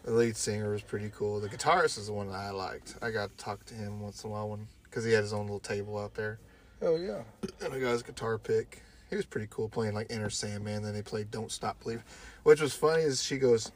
[0.04, 1.38] The lead singer was pretty cool.
[1.40, 2.96] The guitarist is the one that I liked.
[3.00, 5.42] I got to talk to him once in a while because he had his own
[5.42, 6.38] little table out there.
[6.83, 7.20] Oh yeah.
[7.62, 8.83] And I got his guitar pick.
[9.11, 10.85] He was pretty cool playing like Enter Sandman.
[10.85, 12.05] Then they played Don't Stop Believing.
[12.44, 13.73] Which was funny is she goes,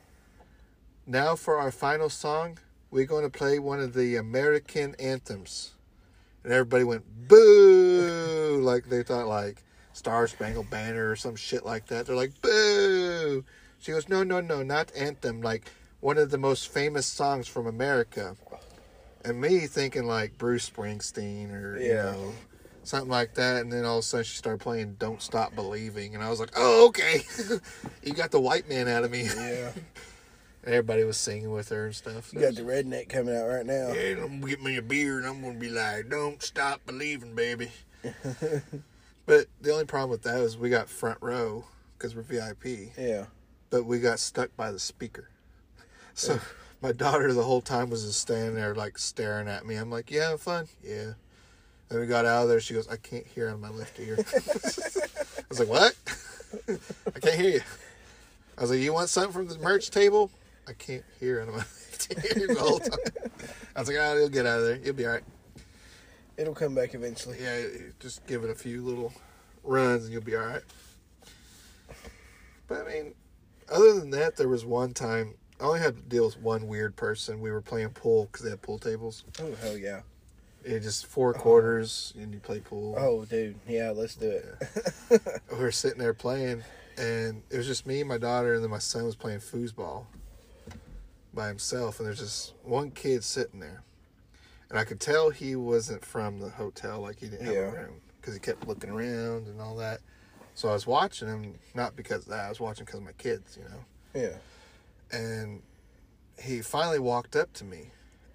[1.07, 2.59] Now for our final song,
[2.93, 5.73] we're going to play one of the American anthems.
[6.45, 8.61] And everybody went, Boo!
[8.63, 12.07] like they thought like Star Spangled Banner or some shit like that.
[12.07, 13.45] They're like, Boo!
[13.81, 15.43] She goes, No, no, no, not anthem.
[15.43, 15.69] Like
[15.99, 18.37] one of the most famous songs from America.
[19.25, 22.33] And me thinking like Bruce Springsteen or, you know,
[22.87, 23.63] something like that.
[23.63, 26.15] And then all of a sudden she started playing Don't Stop Believing.
[26.15, 27.23] And I was like, oh, okay.
[28.03, 29.25] you got the white man out of me.
[29.25, 29.71] Yeah.
[30.67, 32.33] Everybody was singing with her and stuff.
[32.33, 33.93] You got the redneck coming out right now.
[33.93, 37.35] Yeah, I'm gonna get me a beer and I'm gonna be like, "Don't stop believing,
[37.35, 37.71] baby."
[39.27, 41.67] but the only problem with that is we got front row
[41.99, 43.27] because we're VIP, Yeah.
[43.69, 45.29] but we got stuck by the speaker.
[46.15, 46.41] So
[46.81, 49.75] my daughter the whole time was just standing there like staring at me.
[49.75, 51.13] I'm like, "Yeah, having fun, yeah."
[51.89, 52.61] Then we got out of there.
[52.61, 55.95] She goes, "I can't hear out of my left ear." I was like, "What?
[57.15, 57.61] I can't hear you."
[58.57, 60.31] I was like, "You want something from the merch table?"
[60.67, 62.99] I can't hear out of my left ear the whole time.
[63.77, 64.77] I was like, Oh, you'll get out of there.
[64.77, 65.25] You'll be all right."
[66.37, 67.39] It'll come back eventually.
[67.41, 67.63] Yeah,
[68.01, 69.13] just give it a few little
[69.63, 70.63] runs and you'll be all right.
[72.67, 73.15] But I mean,
[73.71, 76.97] other than that, there was one time I only had to deal with one weird
[76.97, 77.41] person.
[77.41, 79.25] We were playing pool because they had pool tables.
[79.41, 80.01] Oh hell yeah.
[80.65, 81.43] It just four uh-huh.
[81.43, 82.95] quarters and you play pool.
[82.99, 85.21] Oh dude, yeah, let's do it.
[85.53, 86.65] We were sitting there playing,
[86.97, 90.07] and it was just me, and my daughter, and then my son was playing foosball
[91.33, 91.99] by himself.
[92.01, 93.83] And there's just one kid sitting there,
[94.71, 97.61] and I could tell he wasn't from the hotel, like he didn't have Yeah.
[97.61, 100.01] a room because he kept looking around and all that.
[100.55, 102.47] So I was watching him, not because of that.
[102.47, 103.85] I was watching because of my kids, you know.
[104.15, 104.37] yeah.
[105.19, 105.63] And
[106.43, 107.91] he finally walked up to me,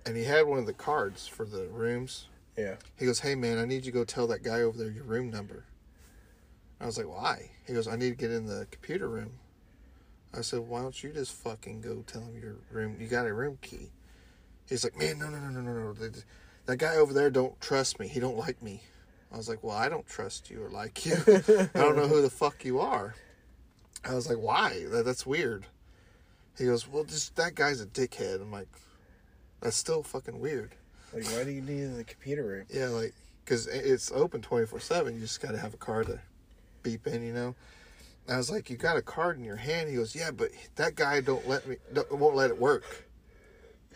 [0.10, 2.26] and he had one of the cards for the rooms.
[2.58, 2.78] Yeah.
[2.98, 5.04] He goes, "Hey man, I need you to go tell that guy over there your
[5.04, 5.66] room number."
[6.82, 9.34] I was like, "Why?" He goes, "I need to get in the computer room."
[10.34, 12.98] I said, "Why don't you just fucking go tell him your room?
[13.00, 13.92] You got a room key."
[14.68, 15.94] He's like, "Man, no, no, no, no, no, no.
[15.94, 18.08] That- guy over there don't trust me.
[18.08, 18.82] He don't like me."
[19.32, 21.18] I was like, "Well, I don't trust you or like you.
[21.28, 23.14] I don't know who the fuck you are."
[24.04, 24.86] I was like, "Why?
[24.88, 25.68] That, that's weird."
[26.58, 28.70] He goes, "Well, just that guy's a dickhead." I'm like,
[29.62, 30.76] "That's still fucking weird."
[31.14, 32.66] Like, why do you need it in the computer room?
[32.70, 35.16] Yeah, like because it's open twenty four seven.
[35.16, 36.20] You just got to have a card to
[36.84, 37.56] beep in, you know.
[38.28, 40.96] I was like, "You got a card in your hand?" He goes, "Yeah, but that
[40.96, 43.08] guy don't let me, don't, won't let it work."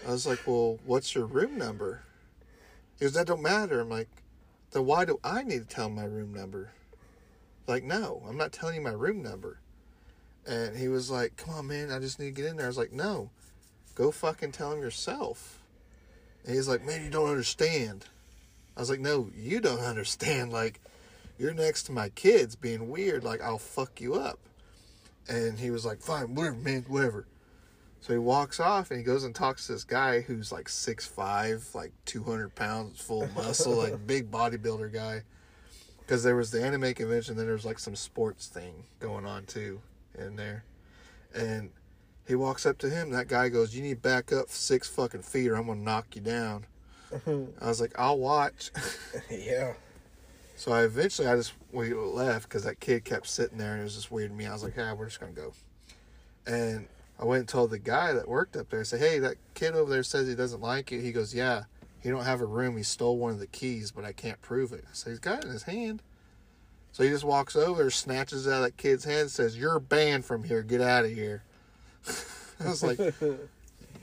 [0.08, 2.02] I was like, "Well, what's your room number?"
[2.98, 4.10] He goes, "That don't matter." I'm like,
[4.72, 6.72] "Then why do I need to tell him my room number?"
[7.68, 9.60] Like, no, I'm not telling you my room number.
[10.46, 12.70] And he was like, "Come on, man, I just need to get in there." I
[12.70, 13.30] was like, "No,
[13.96, 15.60] go fucking tell him yourself."
[16.46, 18.06] And he's like, "Man, you don't understand."
[18.76, 20.52] I was like, "No, you don't understand.
[20.52, 20.82] Like,
[21.38, 23.24] you're next to my kids being weird.
[23.24, 24.40] Like, I'll fuck you up."
[25.28, 27.26] And he was like, "Fine, whatever, man, whatever."
[28.04, 31.08] So he walks off and he goes and talks to this guy who's like six
[31.08, 35.24] five, like two hundred pounds, full of muscle, like big bodybuilder guy.
[36.02, 39.46] Because there was the anime convention, then there was like some sports thing going on
[39.46, 39.80] too
[40.20, 40.66] in there,
[41.34, 41.70] and
[42.28, 43.12] he walks up to him.
[43.12, 46.16] That guy goes, "You need to back up six fucking feet, or I'm gonna knock
[46.16, 46.66] you down."
[47.28, 48.72] I was like, "I'll watch."
[49.30, 49.74] yeah.
[50.56, 53.84] So I eventually I just we left because that kid kept sitting there and it
[53.84, 54.46] was just weird to me.
[54.46, 55.54] I was like, "Yeah, we're just gonna go."
[56.46, 56.88] And
[57.20, 58.80] I went and told the guy that worked up there.
[58.80, 61.64] I said, "Hey, that kid over there says he doesn't like you." He goes, "Yeah,
[62.00, 62.78] he don't have a room.
[62.78, 65.40] He stole one of the keys, but I can't prove it." I said, "He's got
[65.40, 66.02] it in his hand."
[66.92, 70.26] So he just walks over, snatches it out of that kid's hand, says, "You're banned
[70.26, 70.62] from here.
[70.62, 71.44] Get out of here."
[72.60, 73.00] I was like,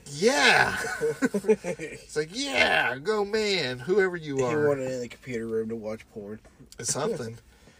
[0.07, 0.77] "Yeah."
[1.21, 4.49] it's like, "Yeah, go man, whoever you are.
[4.49, 6.39] He are." wanted in the computer room to watch porn.
[6.79, 7.37] It's something.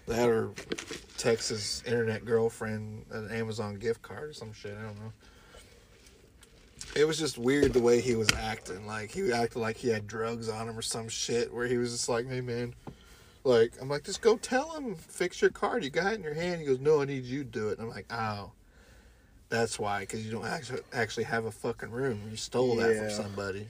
[0.07, 0.51] that or
[1.17, 4.75] Texas internet girlfriend an Amazon gift card or some shit.
[4.77, 5.13] I don't know.
[6.95, 8.85] It was just weird the way he was acting.
[8.85, 11.53] Like he acted like he had drugs on him or some shit.
[11.53, 12.73] Where he was just like, "Hey man,"
[13.43, 15.83] like I'm like, "Just go tell him, fix your card.
[15.83, 17.77] You got it in your hand." He goes, "No, I need you to do it."
[17.77, 18.51] And I'm like, "Oh,
[19.51, 22.21] that's why, because you don't actually actually have a fucking room.
[22.31, 23.67] You stole that from somebody."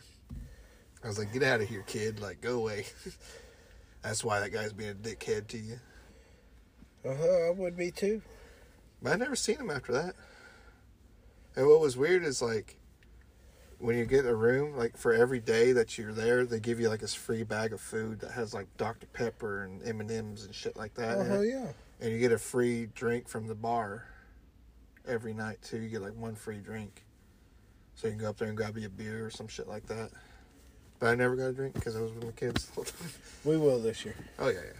[1.04, 2.22] I was like, "Get out of here, kid!
[2.22, 2.86] Like, go away."
[4.04, 5.80] That's why that guy's being a dickhead to you.
[7.06, 7.48] Uh huh.
[7.48, 8.22] I would be too.
[9.02, 10.16] But I never seen him after that.
[11.56, 12.78] And what was weird is like
[13.80, 16.90] when you get a room, like for every day that you're there, they give you
[16.90, 20.46] like this free bag of food that has like Dr Pepper and M and M's
[20.46, 21.18] and shit like that.
[21.18, 21.68] Oh hell yeah.
[22.00, 24.06] And you get a free drink from the bar
[25.12, 25.78] every night too.
[25.80, 27.04] You get like one free drink.
[27.96, 29.86] So you can go up there and grab you a beer or some shit like
[29.88, 30.10] that.
[31.00, 33.10] But I never got a drink because I was with my kids the whole time.
[33.44, 34.16] We will this year.
[34.40, 34.72] Oh yeah, yeah.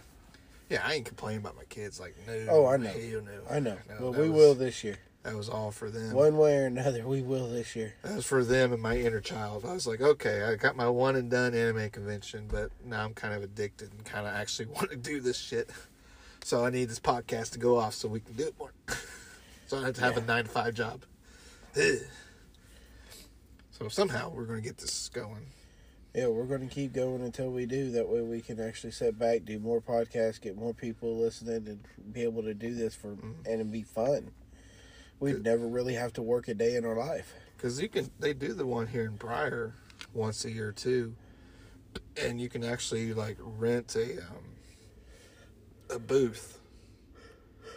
[0.70, 2.00] Yeah, I ain't complaining about my kids.
[2.00, 2.46] Like no.
[2.48, 2.88] Oh, I know.
[2.88, 3.40] hell no.
[3.50, 3.76] I know.
[3.88, 4.98] No, but we was- will this year.
[5.24, 6.14] That was all for them.
[6.14, 7.94] One way or another, we will this year.
[8.02, 9.64] That was for them and my inner child.
[9.64, 13.14] I was like, okay, I got my one and done anime convention, but now I'm
[13.14, 15.70] kind of addicted and kind of actually want to do this shit.
[16.42, 18.72] So I need this podcast to go off so we can do it more.
[19.72, 21.04] so I have to have a nine to five job.
[21.78, 21.96] Ugh.
[23.70, 25.46] So somehow we're going to get this going.
[26.14, 27.90] Yeah, we're going to keep going until we do.
[27.92, 32.12] That way we can actually sit back, do more podcasts, get more people listening, and
[32.12, 34.32] be able to do this for and it'd be fun.
[35.20, 37.32] We'd never really have to work a day in our life.
[37.56, 39.72] Because you can, they do the one here in Pryor
[40.12, 41.14] once a year too,
[42.22, 44.44] and you can actually like rent a um,
[45.88, 46.60] a booth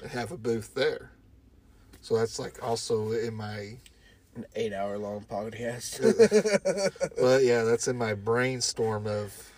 [0.01, 1.11] and have a booth there.
[2.05, 3.77] So that's like also in my,
[4.35, 5.99] An eight hour long podcast.
[7.19, 9.51] well, yeah, that's in my brainstorm of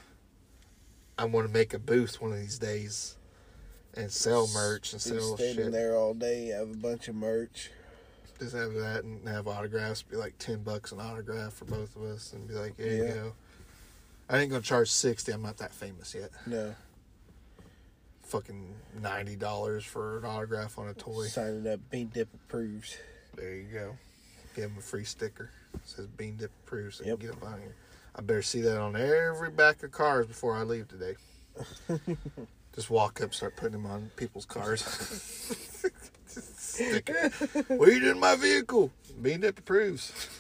[1.18, 3.18] I want to make a booth one of these days
[3.96, 5.72] and sell merch and Just sell standing shit.
[5.74, 7.70] there all day, have a bunch of merch.
[8.40, 10.04] Just have that and have autographs.
[10.04, 13.14] Be like ten bucks an autograph for both of us, and be like, here you
[13.14, 13.34] go.
[14.30, 15.34] I ain't gonna charge sixty.
[15.34, 16.30] I'm not that famous yet.
[16.46, 16.74] No,
[18.28, 21.26] Fucking ninety dollars for an autograph on a toy.
[21.26, 21.80] signing up.
[21.90, 22.98] Bean Dip approves.
[23.36, 23.98] There you go.
[24.56, 25.50] Give him a free sticker.
[25.74, 26.98] It says Bean Dip approves.
[26.98, 27.20] so Yep.
[27.20, 27.76] get it on here.
[28.16, 31.16] I better see that on every back of cars before I leave today.
[32.76, 34.82] Just walk up, start putting them on people's cars.
[36.28, 37.30] Sticker.
[37.76, 38.92] What are you doing in my vehicle?
[39.22, 40.12] Bean Dip approves.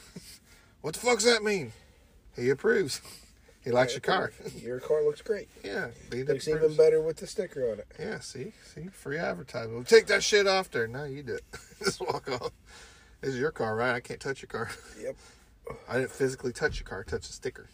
[0.81, 1.73] What the fuck's that mean?
[2.35, 3.01] He approves.
[3.67, 4.31] He likes your car.
[4.55, 5.49] Your car looks great.
[5.61, 7.87] Yeah, Looks even better with the sticker on it.
[7.99, 9.75] Yeah, see, see, free advertising.
[9.75, 10.87] Well, take that shit off there.
[10.87, 11.43] No, you do it.
[11.83, 12.51] Just walk off.
[13.19, 13.93] This is your car, right?
[13.93, 14.69] I can't touch your car.
[15.01, 15.17] Yep.
[15.89, 17.03] I didn't physically touch your car.
[17.03, 17.67] Touch the sticker.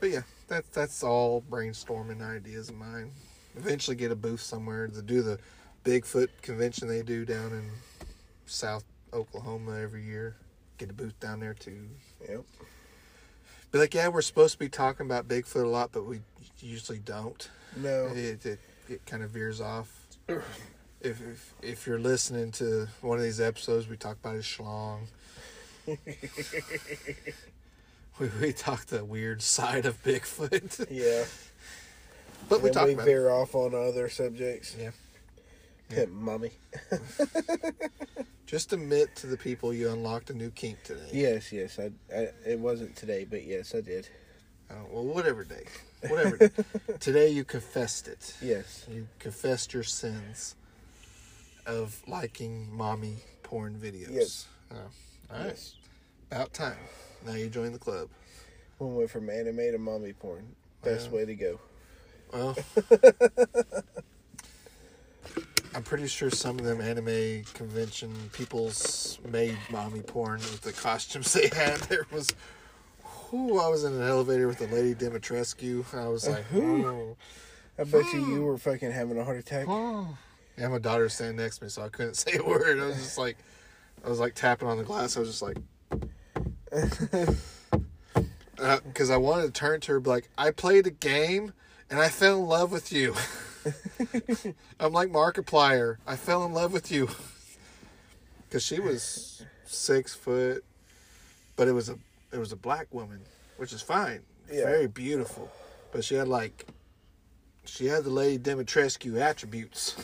[0.00, 3.10] But yeah, that's that's all brainstorming ideas of mine.
[3.54, 5.38] Eventually, get a booth somewhere to do the
[5.84, 7.70] Bigfoot convention they do down in
[8.46, 10.36] South Oklahoma every year.
[10.78, 11.86] Get a booth down there too.
[12.26, 12.44] Yep.
[13.74, 16.20] Be like, yeah, we're supposed to be talking about Bigfoot a lot, but we
[16.60, 17.50] usually don't.
[17.76, 18.06] No.
[18.14, 19.90] It, it, it kind of veers off.
[20.28, 20.44] If,
[21.00, 25.00] if if you're listening to one of these episodes, we talk about his schlong.
[28.20, 31.24] we, we talk the weird side of Bigfoot, Yeah.
[32.48, 34.76] but we talk we veer off on other subjects.
[34.78, 34.90] Yeah.
[35.94, 36.50] Pimp mommy.
[38.46, 41.08] just admit to the people you unlocked a new kink today.
[41.12, 41.78] Yes, yes.
[41.78, 44.08] I, I it wasn't today, but yes, I did.
[44.70, 45.64] Oh, well, whatever day,
[46.08, 46.36] whatever.
[46.36, 46.50] day.
[47.00, 48.34] today you confessed it.
[48.40, 48.86] Yes.
[48.90, 50.56] You confessed your sins
[51.66, 54.12] of liking mommy porn videos.
[54.12, 54.46] Yes.
[54.72, 54.76] Oh,
[55.30, 55.46] all right.
[55.46, 55.74] Yes.
[56.30, 56.78] About time.
[57.26, 58.08] Now you join the club.
[58.78, 60.46] We went from anime to mommy porn.
[60.82, 61.60] Best way to go.
[62.32, 62.56] Well,
[65.74, 71.32] I'm pretty sure some of them anime convention people's made mommy porn with the costumes
[71.32, 71.80] they had.
[71.88, 72.34] There was,
[73.32, 75.94] whoo, I was in an elevator with the lady Dimitrescu.
[75.94, 77.16] I was like, oh.
[77.78, 78.32] I bet you hmm.
[78.32, 79.66] you were fucking having a heart attack.
[79.66, 80.04] Hmm.
[80.56, 82.78] Yeah, my daughter was standing next to me, so I couldn't say a word.
[82.78, 83.36] I was just like,
[84.04, 85.16] I was like tapping on the glass.
[85.16, 85.56] I was just like,
[88.58, 91.52] uh, because I wanted to turn to her, be like, I played a game
[91.90, 93.14] and I fell in love with you.
[94.80, 95.96] I'm like Markiplier.
[96.06, 97.08] I fell in love with you
[98.48, 100.64] because she was six foot,
[101.56, 101.98] but it was a
[102.32, 103.20] it was a black woman,
[103.56, 104.20] which is fine,
[104.52, 104.64] Yeah.
[104.64, 105.50] very beautiful,
[105.92, 106.66] but she had like
[107.64, 109.94] she had the lady Dimitrescu attributes.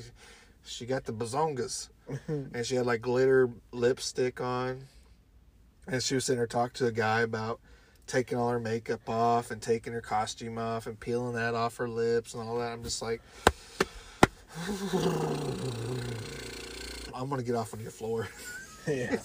[0.64, 1.88] she got the bazongas,
[2.26, 4.82] and she had like glitter lipstick on,
[5.86, 7.60] and she was sitting there talking to a guy about
[8.08, 11.88] taking all her makeup off and taking her costume off and peeling that off her
[11.88, 12.72] lips and all that.
[12.72, 13.20] I'm just like,
[17.14, 18.28] I'm gonna get off on your floor
[18.88, 19.18] yeah.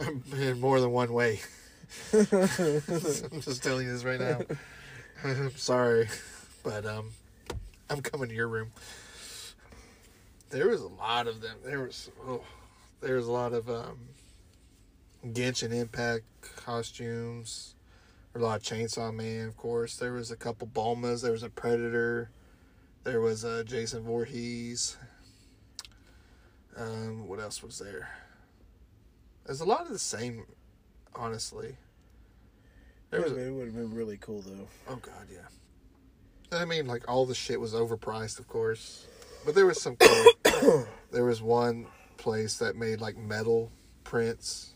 [0.32, 1.40] in more than one way.
[2.12, 2.26] I'm
[3.40, 4.40] just telling you this right now.
[5.22, 6.08] I'm sorry,
[6.62, 7.10] but um,
[7.90, 8.72] I'm coming to your room.
[10.50, 11.56] There was a lot of them.
[11.64, 12.42] There was oh,
[13.00, 13.98] there was a lot of um,
[15.32, 16.24] Genshin Impact
[16.56, 17.74] costumes.
[18.34, 19.96] A lot of Chainsaw Man, of course.
[19.96, 21.22] There was a couple Bulmas.
[21.22, 22.30] There was a Predator.
[23.04, 24.96] There was a Jason Voorhees.
[26.76, 28.08] Um, what else was there?
[29.46, 30.46] There's a lot of the same,
[31.14, 31.76] honestly.
[33.10, 34.66] There was, it would have been really cool though.
[34.88, 36.58] oh god, yeah.
[36.58, 39.06] I mean, like all the shit was overpriced, of course,
[39.44, 39.96] but there was some.
[39.96, 43.70] Cool, there was one place that made like metal
[44.02, 44.73] prints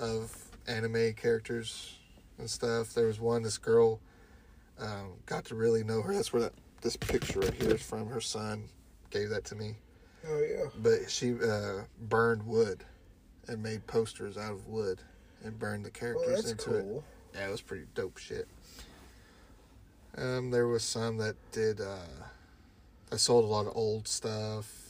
[0.00, 0.34] of
[0.66, 1.98] anime characters
[2.38, 2.94] and stuff.
[2.94, 4.00] There was one, this girl,
[4.80, 6.14] um, got to really know her.
[6.14, 8.06] That's where that this picture right here is from.
[8.06, 8.64] Her son
[9.10, 9.76] gave that to me.
[10.28, 10.64] Oh yeah.
[10.82, 12.84] But she uh, burned wood
[13.48, 15.00] and made posters out of wood
[15.44, 17.02] and burned the Well, characters that's into it.
[17.34, 18.48] Yeah, it was pretty dope shit.
[20.16, 21.80] Um, there was some that did.
[21.80, 21.96] Uh,
[23.12, 24.89] I sold a lot of old stuff.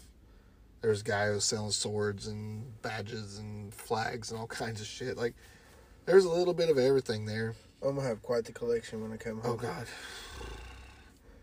[0.80, 4.80] There was a guy who was selling swords and badges and flags and all kinds
[4.80, 5.16] of shit.
[5.16, 5.34] Like,
[6.06, 7.54] there's a little bit of everything there.
[7.82, 9.58] I'm gonna have quite the collection when I come oh, home.
[9.60, 9.62] Oh.
[9.62, 9.86] God.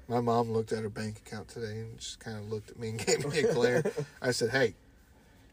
[0.07, 2.89] My mom looked at her bank account today and just kind of looked at me
[2.89, 3.83] and gave me a glare.
[4.21, 4.75] I said, "Hey,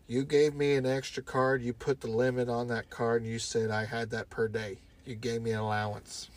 [0.07, 1.63] you gave me an extra card.
[1.63, 4.79] You put the limit on that card, and you said I had that per day.
[5.05, 6.31] You gave me an allowance.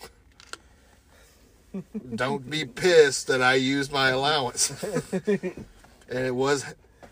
[2.16, 4.72] Don't be pissed that I used my allowance."
[5.14, 5.66] and
[6.10, 6.66] it was,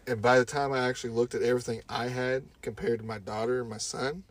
[0.08, 3.62] and by the time I actually looked at everything I had compared to my daughter
[3.62, 4.24] and my son,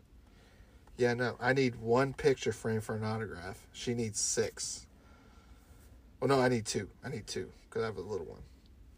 [0.97, 3.67] yeah, no, I need one picture frame for an autograph.
[3.73, 4.87] She needs six.
[6.19, 6.89] Well, no, I need two.
[7.03, 8.41] I need two because I have a little one.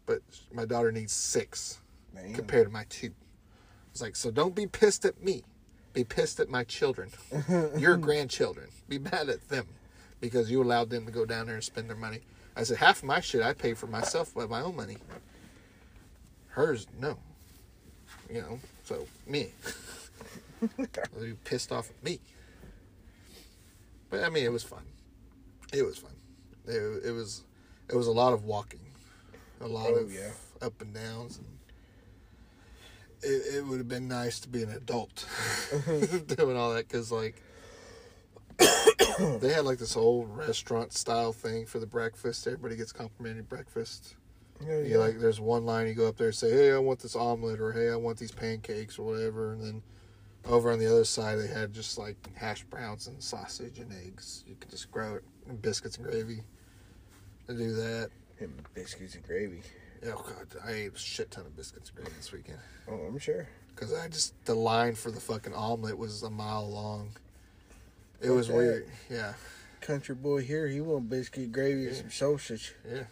[0.06, 0.22] But
[0.52, 1.80] my daughter needs six
[2.14, 2.32] Man.
[2.34, 3.12] compared to my two.
[3.90, 5.42] It's like, so don't be pissed at me.
[5.92, 7.10] Be pissed at my children,
[7.76, 8.68] your grandchildren.
[8.88, 9.66] Be mad at them
[10.20, 12.20] because you allowed them to go down there and spend their money.
[12.54, 14.98] I said, half of my shit I pay for myself with my own money.
[16.48, 17.16] Hers, no.
[18.30, 19.48] You know, so me.
[21.20, 22.18] you pissed off at me.
[24.10, 24.82] But I mean, it was fun.
[25.72, 26.12] It was fun.
[26.66, 27.44] It, it was,
[27.90, 28.80] it was a lot of walking,
[29.60, 30.30] a lot Oh, of yeah.
[30.62, 31.46] up and downs, and
[33.22, 35.26] it, it would have been nice to be an adult
[36.36, 37.42] doing all that because like
[39.40, 42.46] they had like this old restaurant style thing for the breakfast.
[42.46, 44.14] Everybody gets complimentary breakfast.
[44.66, 46.98] Oh, You like, there's one line you go up there and say, "Hey, I want
[47.00, 49.82] this omelet," or "Hey, I want these pancakes," or whatever, and then
[50.46, 54.44] over on the other side they had just like hash browns and sausage and eggs.
[54.46, 56.42] You could just grow it and biscuits and gravy.
[57.46, 59.62] To do that, And biscuits and gravy.
[60.06, 63.18] oh god, I ate a shit ton of biscuits and gravy this weekend Oh, I'm
[63.18, 63.48] sure.
[63.74, 67.10] because I just the line for the fucking omelet was a mile long.
[68.20, 68.56] It was that.
[68.56, 69.34] weird, yeah,
[69.80, 72.74] Country boy here, he want biscuit gravy and some sausage.
[72.90, 73.04] yeah,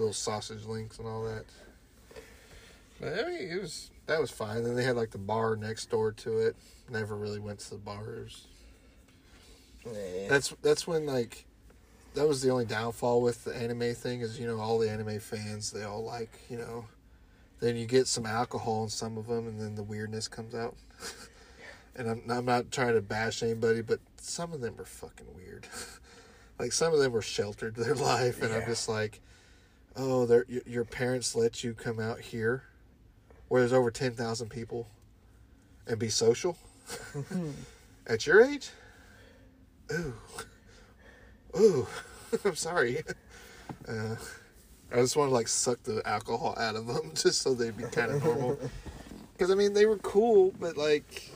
[0.00, 1.44] little sausage links and all that.
[3.00, 4.64] But I mean, it was that was fine.
[4.64, 6.56] Then they had like the bar next door to it.
[6.90, 8.46] Never really went to the bars.
[9.86, 10.28] Yeah.
[10.28, 11.46] That's that's when like
[12.14, 15.20] that was the only downfall with the anime thing is you know all the anime
[15.20, 16.84] fans they all like you know
[17.60, 20.74] then you get some alcohol in some of them and then the weirdness comes out.
[21.96, 25.66] and I'm I'm not trying to bash anybody, but some of them are fucking weird.
[26.58, 29.20] like some of them were sheltered their life, and I'm just like,
[29.96, 32.64] oh, your, your parents let you come out here
[33.48, 34.88] where there's over ten thousand people
[35.86, 36.56] and be social
[38.06, 38.70] at your age.
[39.92, 40.14] Ooh,
[41.58, 41.86] ooh,
[42.44, 43.02] I'm sorry.
[43.88, 44.16] Uh,
[44.92, 47.84] I just want to like suck the alcohol out of them just so they'd be
[47.84, 48.58] kind of normal.
[49.32, 51.30] Because I mean, they were cool, but like,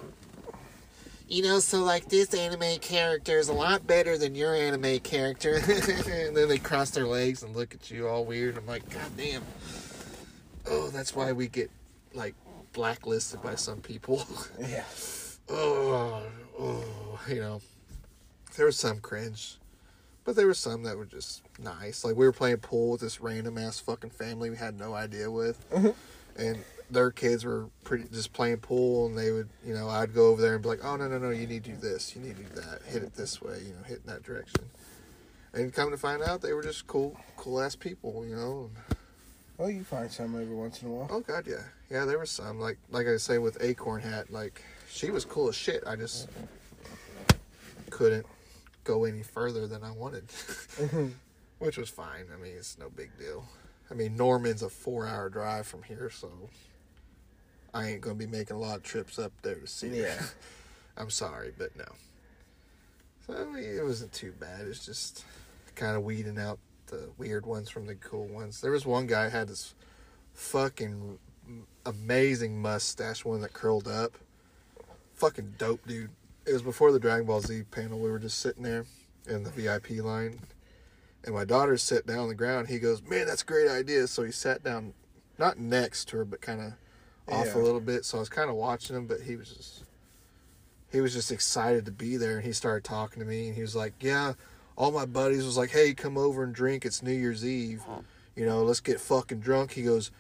[1.28, 5.54] you know, so like this anime character is a lot better than your anime character.
[5.66, 8.58] and then they cross their legs and look at you all weird.
[8.58, 9.42] I'm like, God damn.
[10.68, 11.70] Oh, that's why we get
[12.12, 12.34] like
[12.72, 14.26] blacklisted by some people.
[14.60, 14.84] yeah.
[15.48, 16.22] oh,
[16.58, 17.60] oh, you know,
[18.56, 19.58] there was some cringe,
[20.24, 22.04] but there was some that were just nice.
[22.04, 25.30] Like we were playing pool with this random ass fucking family we had no idea
[25.30, 25.90] with, mm-hmm.
[26.40, 26.64] and
[26.94, 30.40] their kids were pretty just playing pool, and they would, you know, I'd go over
[30.40, 32.36] there and be like, oh no no no, you need to do this, you need
[32.36, 34.64] to do that, hit it this way, you know, hit in that direction.
[35.52, 38.70] And come to find out, they were just cool, cool ass people, you know.
[39.58, 41.08] Oh, you find some every once in a while.
[41.10, 42.04] Oh god, yeah, yeah.
[42.04, 45.54] There was some like like I say with Acorn Hat, like she was cool as
[45.54, 45.84] shit.
[45.86, 46.28] I just
[47.90, 48.26] couldn't
[48.82, 51.08] go any further than I wanted, mm-hmm.
[51.60, 52.26] which was fine.
[52.32, 53.44] I mean, it's no big deal.
[53.90, 56.30] I mean, Norman's a four-hour drive from here, so
[57.74, 60.06] I ain't gonna be making a lot of trips up there to see her.
[60.06, 60.22] Yeah.
[60.96, 61.84] I'm sorry, but no.
[63.26, 64.66] So it wasn't too bad.
[64.66, 65.24] It's just
[65.74, 68.60] kind of weeding out the weird ones from the cool ones.
[68.60, 69.74] There was one guy had this
[70.34, 71.18] fucking
[71.84, 74.16] amazing mustache, one that curled up.
[75.14, 76.10] Fucking dope, dude.
[76.46, 77.98] It was before the Dragon Ball Z panel.
[77.98, 78.84] We were just sitting there
[79.26, 80.38] in the VIP line,
[81.24, 82.68] and my daughter sat down on the ground.
[82.68, 84.92] He goes, "Man, that's a great idea." So he sat down,
[85.38, 86.74] not next to her, but kind of
[87.28, 87.56] off Yeah.
[87.56, 88.04] a little bit.
[88.04, 89.84] So I was kind of watching him, but he was just
[90.92, 93.62] he was just excited to be there and he started talking to me and he
[93.62, 94.34] was like yeah
[94.76, 97.82] all my buddies was like hey come over and drink it's new year's eve
[98.36, 100.12] you know let's get fucking drunk he goes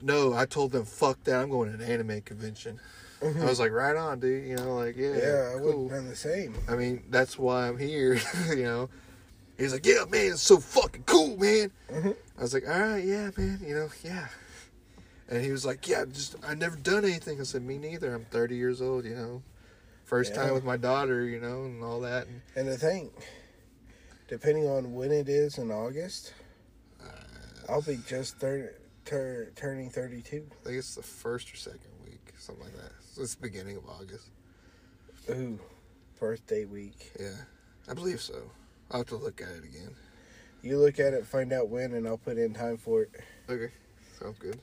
[0.00, 2.78] no i told them fuck that i'm going to an anime convention
[3.22, 4.46] I was like, right on, dude.
[4.48, 5.88] You know, like, yeah, Yeah, I would cool.
[5.90, 6.54] have done the same.
[6.66, 8.14] I mean, that's why I'm here.
[8.48, 8.88] you know,
[9.58, 11.70] he's like, yeah, man, it's so fucking cool, man.
[11.92, 12.16] Mhm.
[12.38, 13.60] I was like, all right, yeah, man.
[13.62, 14.28] You know, yeah.
[15.30, 17.40] And he was like, yeah, just I never done anything.
[17.40, 18.12] I said, me neither.
[18.14, 19.04] I'm 30 years old.
[19.04, 19.42] You know,
[20.04, 20.42] first Yeah.
[20.42, 21.24] time with my daughter.
[21.24, 22.26] You know, and all that.
[22.56, 23.10] And, the thing,
[24.28, 26.34] depending on when it is in August,
[27.00, 27.06] uh,
[27.68, 28.74] I'll be just thir-
[29.04, 30.48] tur- turning 32.
[30.50, 32.92] I think it's the first or second week, something like that.
[33.14, 34.30] So it's the beginning of August.
[35.30, 35.60] Ooh,
[36.18, 37.12] birthday week.
[37.20, 37.36] Yeah,
[37.88, 38.50] I believe so.
[38.90, 39.94] I'll have to look at it again.
[40.62, 43.10] You look at it, find out when, and I'll put in time for it.
[43.48, 43.72] Okay,
[44.18, 44.58] sounds good.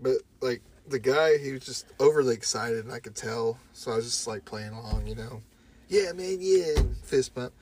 [0.00, 3.58] But like the guy, he was just overly excited, and I could tell.
[3.72, 5.42] So I was just like playing along, you know.
[5.88, 7.52] Yeah, man, yeah, fist bump.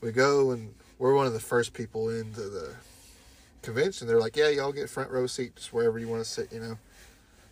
[0.00, 2.74] We go, and we're one of the first people into the
[3.62, 4.06] convention.
[4.06, 6.78] They're like, "Yeah, y'all get front row seats wherever you want to sit," you know.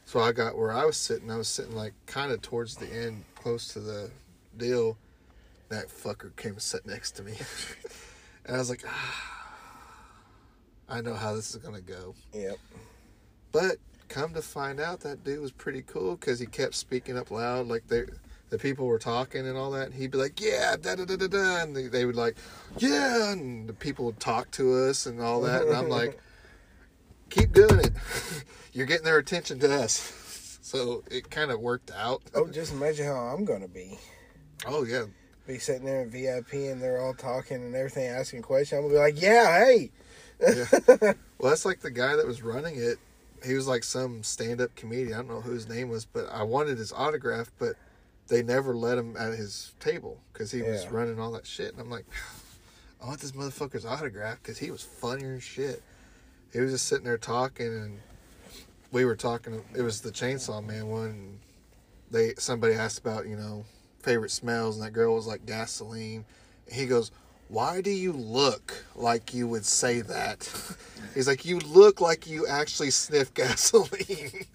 [0.04, 1.30] So I got where I was sitting.
[1.30, 4.10] I was sitting like kind of towards the end, close to the
[4.56, 4.96] deal.
[5.68, 7.34] That fucker came and sat next to me,
[8.44, 9.56] and I was like, ah,
[10.88, 12.58] "I know how this is gonna go." Yep.
[13.52, 13.76] But
[14.10, 17.68] come to find out, that dude was pretty cool because he kept speaking up loud,
[17.68, 18.02] like they,
[18.50, 19.86] the people were talking and all that.
[19.86, 22.36] And he'd be like, "Yeah, da da da da da," and they, they would like,
[22.76, 25.62] "Yeah," and the people would talk to us and all that.
[25.62, 26.18] And I'm like,
[27.30, 27.92] "Keep doing it.
[28.72, 32.22] You're getting their attention to us." So it kind of worked out.
[32.34, 33.98] Oh, just imagine how I'm going to be.
[34.66, 35.04] Oh yeah,
[35.46, 38.78] Be sitting there in VIP and they're all talking and everything, asking questions.
[38.78, 41.14] I'm going to be like, yeah, hey.
[41.38, 42.98] Well, that's like the guy that was running it.
[43.44, 45.14] He was like some stand-up comedian.
[45.14, 47.74] I don't know who his name was, but I wanted his autograph, but
[48.28, 51.72] they never let him at his table because he was running all that shit.
[51.72, 52.04] And I'm like,
[53.02, 55.82] I want this motherfucker's autograph because he was funnier as shit.
[56.52, 58.00] He was just sitting there talking, and
[58.92, 59.62] we were talking.
[59.74, 61.06] It was the Chainsaw Man one.
[61.06, 61.38] And
[62.10, 63.64] they somebody asked about you know
[64.02, 66.24] favorite smells, and that girl was like gasoline.
[66.70, 67.10] He goes,
[67.48, 70.48] "Why do you look like you would say that?"
[71.14, 74.46] He's like, "You look like you actually sniff gasoline."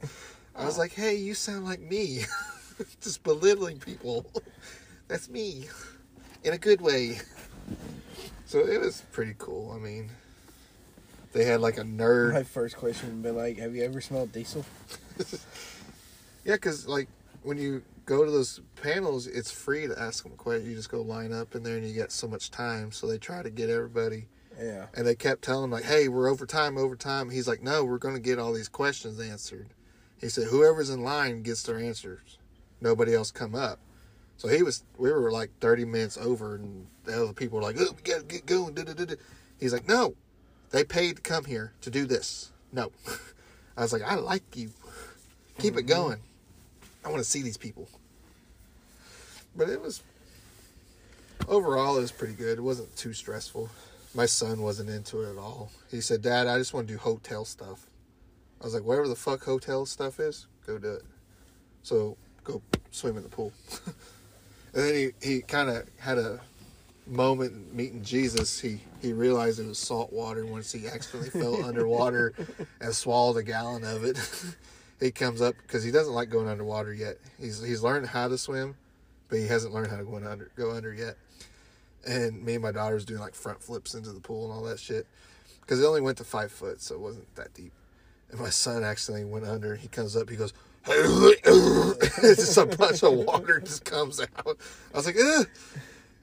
[0.56, 2.24] I was like, "Hey, you sound like me,
[3.02, 4.26] just belittling people.
[5.08, 5.68] That's me,
[6.44, 7.20] in a good way."
[8.46, 9.72] So it was pretty cool.
[9.72, 10.12] I mean,
[11.34, 12.34] they had like a nerd.
[12.34, 14.66] My first question would be like, have you ever smelled diesel?
[16.46, 17.08] Yeah, because like
[17.42, 20.70] when you go to those panels, it's free to ask them a question.
[20.70, 22.92] You just go line up in there, and you get so much time.
[22.92, 24.28] So they try to get everybody,
[24.60, 24.88] Yeah.
[24.94, 27.84] and they kept telling him like, "Hey, we're over time, over time." He's like, "No,
[27.84, 29.68] we're going to get all these questions answered."
[30.20, 32.38] He said, "Whoever's in line gets their answers.
[32.80, 33.80] Nobody else come up."
[34.38, 34.84] So he was.
[34.98, 38.20] We were like thirty minutes over, and the other people were like, "Oh, we got
[38.20, 39.16] to get going." da, da, da, da."
[39.60, 40.16] He's like, "No,
[40.72, 42.52] they paid to come here to do this.
[42.72, 42.92] No."
[43.78, 44.72] I was like, "I like you.
[45.60, 45.88] Keep it mm-hmm.
[45.88, 46.20] going."
[47.04, 47.88] I want to see these people.
[49.56, 50.02] But it was
[51.48, 52.58] overall it was pretty good.
[52.58, 53.70] It wasn't too stressful.
[54.16, 55.72] My son wasn't into it at all.
[55.92, 57.88] He said, "Dad, I just want to do hotel stuff."
[58.62, 61.04] I was like, "Whatever the fuck hotel stuff is, go do it."
[61.84, 62.62] So go
[62.92, 63.52] swim in the pool.
[64.74, 66.40] and then he he kind of had a
[67.06, 68.60] moment meeting Jesus.
[68.60, 72.34] He he realized it was salt water once he accidentally fell underwater
[72.80, 74.18] and swallowed a gallon of it.
[75.00, 77.18] he comes up because he doesn't like going underwater yet.
[77.38, 78.76] He's he's learned how to swim,
[79.28, 81.18] but he hasn't learned how to go under go under yet.
[82.06, 84.64] And me and my daughter was doing like front flips into the pool and all
[84.64, 85.08] that shit
[85.62, 87.72] because it only went to five foot, so it wasn't that deep.
[88.32, 89.76] And my son accidentally went under.
[89.76, 90.54] He comes up, he goes,
[90.86, 94.58] just a bunch of water just comes out.
[94.94, 95.48] I was like, Ugh,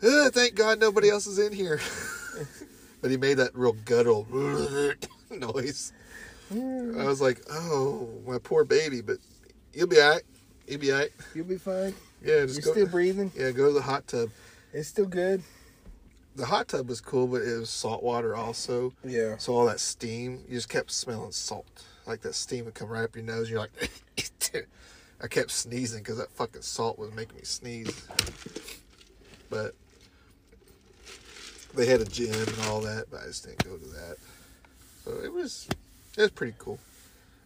[0.05, 1.80] ugh, thank God nobody else is in here.
[3.01, 4.26] but he made that real guttural
[5.30, 5.93] noise.
[6.53, 9.16] I was like, oh, my poor baby, but
[9.72, 10.22] you'll be all right.
[10.68, 11.11] You'll be all right.
[11.35, 11.95] You'll be fine.
[12.22, 12.80] Yeah, just You're go.
[12.80, 13.33] still breathing.
[13.35, 14.28] yeah, go to the hot tub.
[14.72, 15.43] It's still good.
[16.35, 18.93] The hot tub was cool, but it was salt water also.
[19.05, 19.37] Yeah.
[19.37, 21.66] So all that steam, you just kept smelling salt.
[22.07, 23.51] Like that steam would come right up your nose.
[23.51, 23.70] You're like,
[25.22, 28.07] I kept sneezing because that fucking salt was making me sneeze.
[29.51, 29.74] But
[31.74, 34.16] they had a gym and all that, but I just didn't go to that.
[35.05, 35.68] So it was,
[36.16, 36.78] it was pretty cool.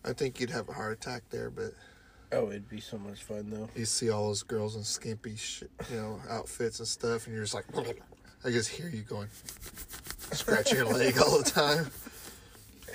[0.05, 1.73] I think you'd have a heart attack there, but
[2.33, 3.69] Oh, it'd be so much fun though.
[3.77, 7.45] you see all those girls in skimpy, shit, you know, outfits and stuff, and you're
[7.45, 7.67] just like,
[8.47, 9.27] I just hear you going,
[10.31, 11.91] scratch your leg all the time.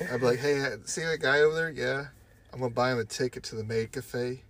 [0.10, 1.70] I'd be like, hey, see that guy over there?
[1.70, 2.06] Yeah.
[2.54, 4.44] I'm going to buy him a ticket to the maid cafe.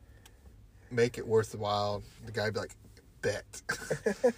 [0.91, 2.04] Make it worth the while.
[2.28, 2.76] The guy'd be like,
[3.24, 3.64] bet.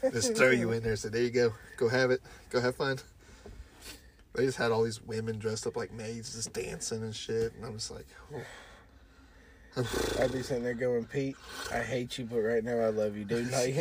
[0.13, 0.95] just throw you in there.
[0.95, 1.53] Say, there you go.
[1.75, 2.21] Go have it.
[2.49, 2.97] Go have fun.
[4.33, 7.53] They just had all these women dressed up like maids just dancing and shit.
[7.55, 8.39] And I'm just like, oh.
[9.75, 11.35] I'd be sitting there going, Pete,
[11.71, 13.51] I hate you, but right now I love you, dude.
[13.51, 13.75] Like,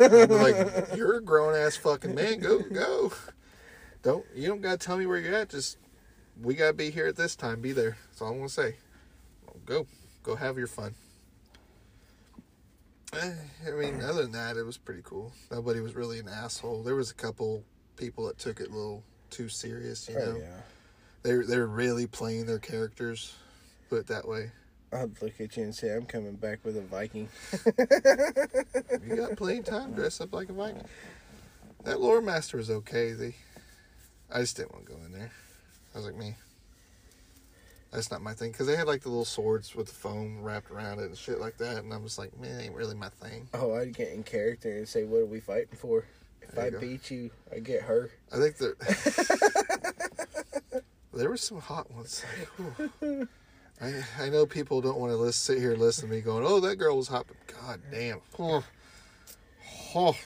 [0.00, 2.40] like, you're a grown ass fucking man.
[2.40, 3.12] Go, go.
[4.02, 5.50] Don't you don't gotta tell me where you're at.
[5.50, 5.78] Just
[6.42, 7.60] we gotta be here at this time.
[7.60, 7.96] Be there.
[8.08, 8.76] That's all I'm gonna say.
[9.66, 9.86] Go,
[10.22, 10.94] go have your fun.
[13.12, 13.32] Eh,
[13.66, 15.32] I mean, other than that, it was pretty cool.
[15.50, 16.82] Nobody was really an asshole.
[16.82, 17.62] There was a couple
[17.96, 20.08] people that took it a little too serious.
[20.08, 20.60] You know, oh, yeah.
[21.22, 23.34] they they were really playing their characters.
[23.88, 24.50] Put it that way.
[24.92, 27.28] I'd look at you and say, I'm coming back with a Viking.
[29.06, 29.92] You got plenty of time.
[29.92, 30.84] Dress up like a Viking.
[31.84, 33.12] That lore master was okay.
[33.12, 33.34] They,
[34.32, 35.30] I just didn't want to go in there.
[35.94, 36.34] I was like, me.
[37.92, 38.52] That's not my thing.
[38.52, 41.40] Because they had like the little swords with the foam wrapped around it and shit
[41.40, 41.78] like that.
[41.78, 43.48] And I was like, man, it ain't really my thing.
[43.54, 46.04] Oh, I'd get in character and say, What are we fighting for?
[46.42, 46.80] If I go.
[46.80, 48.10] beat you, I get her.
[48.32, 48.74] I think there,
[51.14, 52.24] there were some hot ones.
[53.00, 53.28] Like.
[53.80, 56.44] I, I know people don't want to listen, sit here and listen to me going,
[56.46, 57.26] oh, that girl was hot.
[57.26, 58.20] But God damn.
[58.38, 58.64] Oh.
[59.94, 60.16] Oh.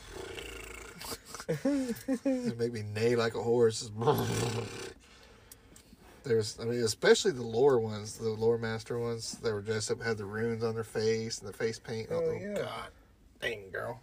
[1.48, 3.90] it make me neigh like a horse.
[6.24, 10.02] There's, I mean, especially the lore ones, the lore master ones that were dressed up,
[10.02, 12.08] had the runes on their face and the face paint.
[12.10, 12.54] Oh, Oh, yeah.
[12.54, 12.90] God
[13.40, 14.00] dang, girl.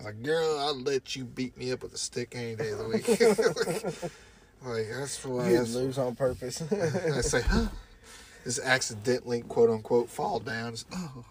[0.00, 2.70] I was like, girl, I'll let you beat me up with a stick any day
[2.70, 3.08] of the week.
[4.64, 6.60] like, that's why You'd that's, lose on purpose.
[6.72, 7.66] I say, huh?
[8.44, 10.74] Just accidentally, quote unquote, fall down.
[10.92, 11.24] Oh,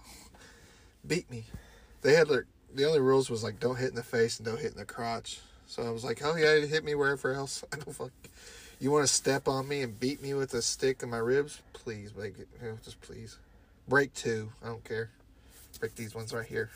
[1.07, 1.45] beat me.
[2.01, 4.59] They had their, the only rules was like, don't hit in the face and don't
[4.59, 5.39] hit in the crotch.
[5.67, 7.63] So I was like, oh yeah, hit me wherever else.
[7.71, 8.11] I don't fuck.
[8.79, 11.61] You want to step on me and beat me with a stick in my ribs?
[11.71, 12.47] Please make it.
[12.61, 13.37] You know, just please.
[13.87, 14.51] Break two.
[14.63, 15.09] I don't care.
[15.79, 16.69] Break these ones right here.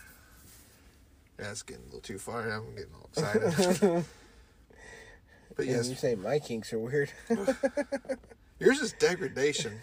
[1.40, 2.50] Yeah, it's getting a little too far.
[2.50, 3.82] I'm getting all excited.
[5.56, 7.12] but And yes, you say my kinks are weird.
[8.60, 9.80] yours is degradation.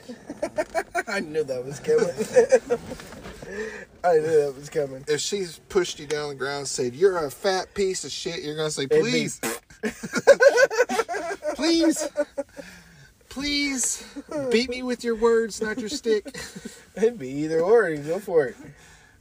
[1.07, 2.09] I knew that was coming.
[4.05, 5.05] I knew that was coming.
[5.09, 8.43] if she's pushed you down the ground and said, You're a fat piece of shit,
[8.43, 9.41] you're going to say, Please.
[11.55, 12.09] please.
[13.29, 14.05] Please.
[14.51, 16.37] Beat me with your words, not your stick.
[16.97, 17.89] It'd be either or.
[17.91, 18.57] You go for it.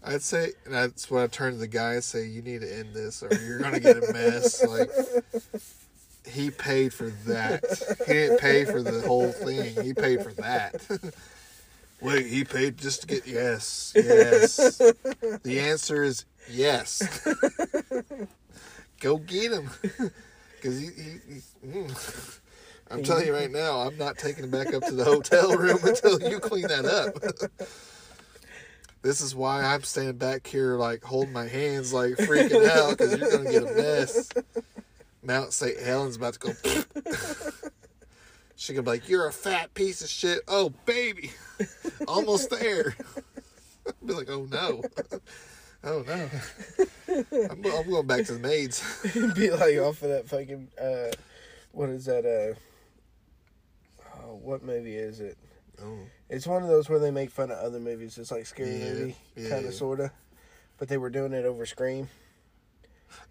[0.06, 2.78] I'd say, and that's when I turn to the guy and say, You need to
[2.78, 4.64] end this or you're going to get a mess.
[4.64, 4.90] Like,
[6.28, 7.64] he paid for that.
[8.06, 10.82] He didn't pay for the whole thing, he paid for that.
[12.02, 14.78] Wait, he paid just to get, yes, yes.
[15.44, 17.02] The answer is yes.
[19.00, 19.70] Go get him.
[20.64, 22.40] Because he, he, he mm.
[22.90, 25.80] I'm telling you right now, I'm not taking him back up to the hotel room
[25.84, 27.70] until you clean that up.
[29.02, 33.20] this is why I'm standing back here, like holding my hands, like freaking out, because
[33.20, 34.30] you're gonna get a mess.
[35.24, 35.80] Mount St.
[35.80, 36.54] Helens about to go.
[38.56, 41.32] she gonna be like, "You're a fat piece of shit." Oh, baby,
[42.08, 42.96] almost there.
[43.88, 44.84] I'll be like, "Oh no."
[45.86, 46.30] Oh no!
[47.10, 48.82] I'm, I'm going back to the maids.
[49.36, 50.70] Be like off of that fucking.
[50.82, 51.12] Uh,
[51.74, 52.26] what is that?
[52.26, 52.56] Uh,
[54.26, 55.38] oh, what movie is it?
[55.84, 55.98] Oh,
[56.30, 58.18] It's one of those where they make fun of other movies.
[58.18, 60.12] It's like scary Yeah, movie, yeah, kind of, sorta.
[60.78, 62.08] But they were doing it over Scream,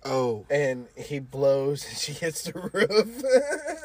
[0.04, 3.22] oh, and he blows, and she hits the roof.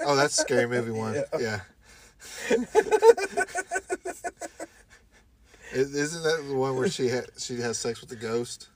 [0.05, 0.15] oh!
[0.15, 1.15] That's a scary movie one.
[1.39, 1.61] Yeah.
[2.49, 2.63] Yeah.
[5.73, 8.69] Is- Isn't that the one where she ha- she has sex with the ghost?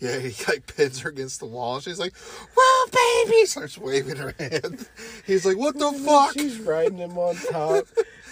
[0.00, 0.18] Yeah.
[0.18, 1.80] he like pins her against the wall.
[1.80, 2.14] She's like,
[2.56, 2.86] "Well,
[3.26, 4.88] baby," starts waving her hand.
[5.26, 7.84] He's like, "What the fuck?" She's riding him on top.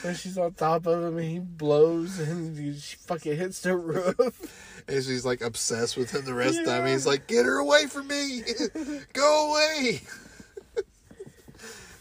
[0.05, 3.76] and she's on top of him, and he blows, and he she fucking hits the
[3.76, 4.77] roof.
[4.89, 6.86] And she's like obsessed with him the rest of the time.
[6.86, 8.43] He's like, "Get her away from me!
[9.12, 10.01] Go away!"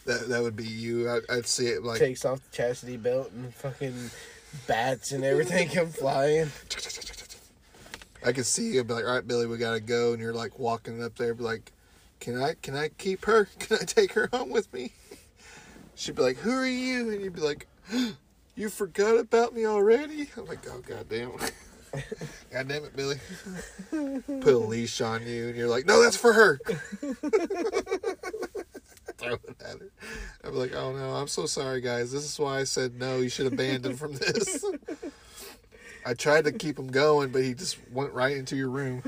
[0.06, 1.10] that that would be you.
[1.10, 4.10] I'd, I'd see it like Takes off the chastity belt, and fucking
[4.66, 6.50] bats and everything come flying.
[8.26, 10.58] I could see you be like, "All right, Billy, we gotta go," and you're like
[10.58, 11.72] walking up there, be like,
[12.20, 13.46] "Can I can I keep her?
[13.60, 14.94] Can I take her home with me?"
[15.96, 17.68] She'd be like, "Who are you?" And you'd be like,
[18.56, 21.32] "You forgot about me already?" I'm like, "Oh god damn."
[22.52, 23.18] God damn it, Billy.
[23.92, 26.60] Put a leash on you, and you're like, no, that's for her.
[29.18, 29.90] Throw it at her.
[30.44, 32.12] I'm like, oh no, I'm so sorry, guys.
[32.12, 34.64] This is why I said no, you should abandon from this.
[36.06, 39.04] I tried to keep him going, but he just went right into your room.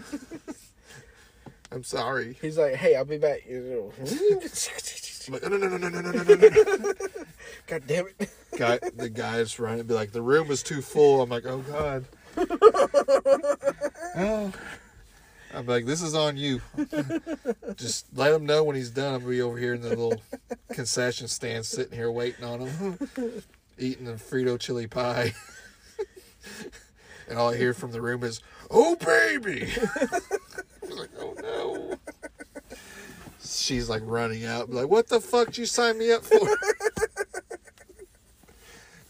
[1.72, 2.38] I'm sorry.
[2.42, 6.36] He's like, "Hey, I'll be back." Like, no, no, no, no, no, no, no, no,
[6.36, 6.94] no.
[7.68, 8.30] God damn it!
[8.58, 11.22] Guy, the guy's running, and be like, the room is too full.
[11.22, 12.06] I'm like, oh god.
[15.54, 16.62] I'm like, this is on you.
[17.76, 19.20] Just let him know when he's done.
[19.20, 20.22] Gonna be over here in the little
[20.72, 23.00] concession stand, sitting here waiting on him,
[23.78, 25.34] eating a Frito chili pie.
[27.28, 29.68] and all I hear from the room is, "Oh baby!"
[30.84, 31.98] I'm like, "Oh no!"
[33.44, 36.48] She's like running out, like, "What the fuck did you sign me up for?"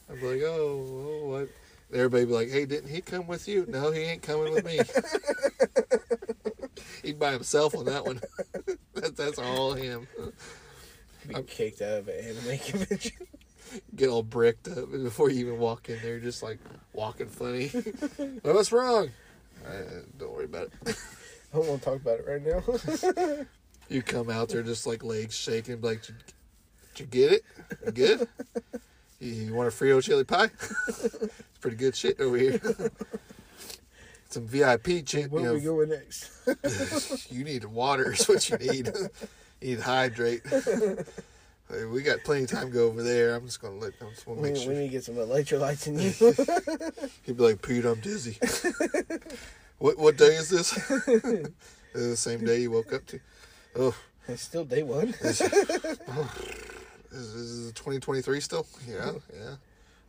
[0.09, 1.49] I'm like, "Oh, oh what?"
[1.93, 4.79] Everybody be like, "Hey, didn't he come with you?" No, he ain't coming with me.
[7.03, 8.21] He'd by himself on that one.
[8.93, 10.07] that, that's all him.
[11.27, 13.27] Be kicked out of an anime convention.
[13.95, 16.59] Get all bricked up before you even walk in there, just like
[16.93, 17.71] walking funny.
[18.43, 19.09] well, what's wrong?
[19.65, 20.97] Uh, don't worry about it.
[21.53, 23.45] I don't want to talk about it right now.
[23.89, 26.15] You come out there just like legs shaking, like, did you,
[26.93, 27.43] did you get it?
[27.85, 28.27] You good?
[29.19, 30.49] You, want a Frito chili pie?
[30.87, 32.59] it's pretty good shit over here.
[34.29, 35.31] Some VIP chick.
[35.31, 37.31] Where you are we going next?
[37.31, 38.87] you need water is what you need.
[39.59, 40.41] you need to hydrate.
[41.91, 43.35] We got plenty of time to go over there.
[43.35, 43.93] I'm just gonna let.
[44.01, 44.73] I just want to we, make we sure.
[44.73, 47.09] need to get some electrolytes in you.
[47.23, 48.37] He'd be like, Pete, I'm dizzy.
[49.79, 50.77] what what day is this?
[51.93, 53.19] Is the same day you woke up to?
[53.75, 53.95] Oh,
[54.27, 55.13] it's still day one.
[55.21, 55.41] is,
[57.11, 58.65] is, is it 2023 still?
[58.87, 59.17] Yeah, mm-hmm.
[59.33, 59.55] yeah.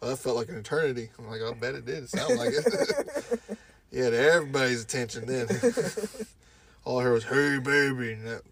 [0.01, 1.11] Well, that felt like an eternity.
[1.19, 2.05] I'm like, I bet it did.
[2.05, 3.59] It sounded like it.
[3.93, 5.49] had everybody's attention then.
[6.85, 8.13] All I heard was, hey, baby.
[8.13, 8.43] And that,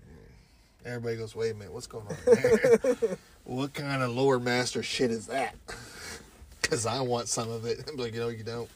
[0.84, 2.96] everybody goes, wait a minute, what's going on there?
[3.44, 5.54] what kind of lore master shit is that?
[6.60, 7.88] Because I want some of it.
[7.88, 8.68] I'm like, you know, you don't.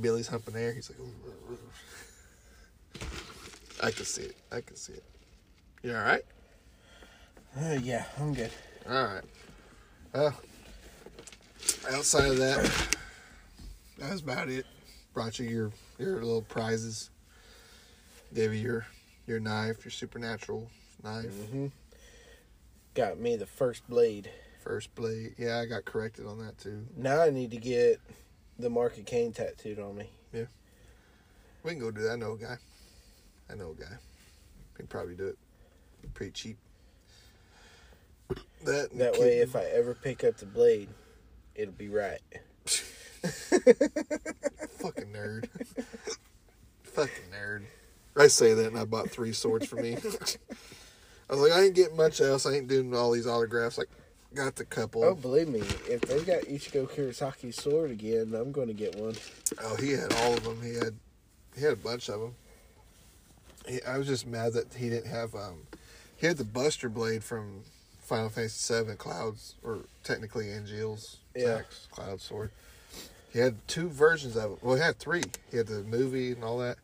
[0.00, 0.72] Billy's humping air.
[0.72, 1.58] He's like, "Ooh."
[3.82, 4.36] I can see it.
[4.50, 5.04] I can see it.
[5.82, 6.24] You all right?
[7.58, 8.50] Uh, yeah, I'm good.
[8.88, 9.22] All right.
[10.14, 10.34] Well,
[11.90, 12.96] outside of that,
[13.98, 14.66] that's about it.
[15.14, 17.10] Brought you your your little prizes.
[18.34, 18.86] Gave you your
[19.26, 20.70] your knife, your supernatural
[21.02, 21.66] knife, hmm
[22.94, 24.30] Got me the first blade.
[24.62, 25.34] first blade.
[25.38, 26.86] Yeah, I got corrected on that too.
[26.96, 28.00] Now I need to get
[28.58, 30.10] the Mark of Cain tattooed on me.
[30.32, 30.44] Yeah.
[31.62, 32.12] We can go do that.
[32.12, 32.56] I know a guy.
[33.50, 33.96] I know a guy.
[34.72, 35.38] We can probably do it.
[36.14, 36.58] Pretty cheap.
[38.64, 40.88] That That way, if I ever pick up the blade,
[41.54, 42.20] it'll be right.
[44.82, 45.48] Fucking nerd.
[46.84, 47.64] Fucking nerd.
[48.16, 49.96] I say that and I bought three swords for me.
[51.30, 52.46] I was like, I ain't getting much else.
[52.46, 53.78] I ain't doing all these autographs.
[53.78, 53.88] Like,
[54.34, 55.04] got the couple.
[55.04, 59.14] Oh, believe me, if they got Ichigo Kurosaki's sword again, I'm going to get one.
[59.62, 60.60] Oh, he had all of them.
[60.62, 60.94] He had,
[61.56, 62.34] he had a bunch of them.
[63.66, 65.34] He, I was just mad that he didn't have.
[65.34, 65.66] Um,
[66.16, 67.62] he had the Buster blade from
[68.02, 71.62] Final Fantasy VII Clouds, or technically Angeal's Yeah.
[71.90, 72.50] Cloud sword.
[73.32, 74.58] He had two versions of it.
[74.62, 75.22] Well, he had three.
[75.50, 76.78] He had the movie and all that.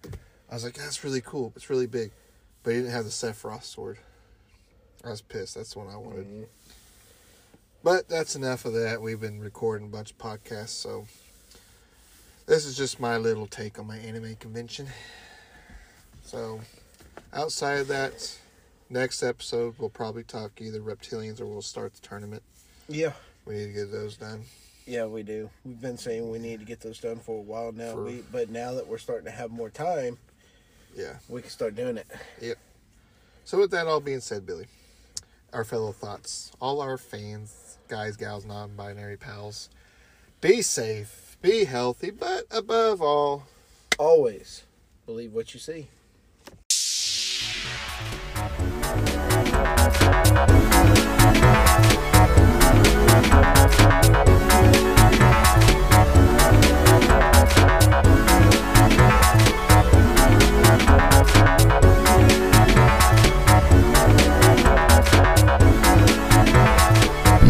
[0.50, 1.52] I was like, that's really cool.
[1.56, 2.10] It's really big,
[2.62, 3.98] but he didn't have the Sephiroth sword.
[5.04, 5.56] I was pissed.
[5.56, 6.26] That's the one I wanted.
[6.26, 6.46] Mhm.
[7.82, 9.02] But that's enough of that.
[9.02, 11.06] We've been recording a bunch of podcasts, so
[12.46, 14.88] this is just my little take on my anime convention.
[16.24, 16.60] So,
[17.32, 18.36] outside of that,
[18.90, 22.42] next episode we'll probably talk either reptilians or we'll start the tournament.
[22.88, 23.12] Yeah.
[23.44, 24.44] We need to get those done.
[24.86, 25.50] Yeah, we do.
[25.64, 27.92] We've been saying we need to get those done for a while now.
[27.92, 30.16] For- We, but now that we're starting to have more time,
[30.96, 31.16] Yeah.
[31.28, 32.06] we can start doing it.
[32.40, 32.56] Yep.
[33.44, 34.66] So, with that all being said, Billy,
[35.52, 39.68] our fellow thoughts, all our fans, guys, gals, non binary pals,
[40.40, 43.46] be safe, be healthy, but above all,
[43.98, 44.62] Always
[45.06, 45.88] believe what you see.
[50.28, 50.34] Be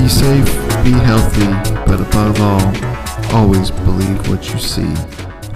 [0.08, 0.46] safe,
[0.84, 1.46] be healthy,
[1.84, 4.94] but above all, always believe what you see.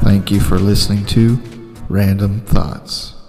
[0.02, 1.38] Thank you for listening to
[1.88, 3.21] Random Thoughts.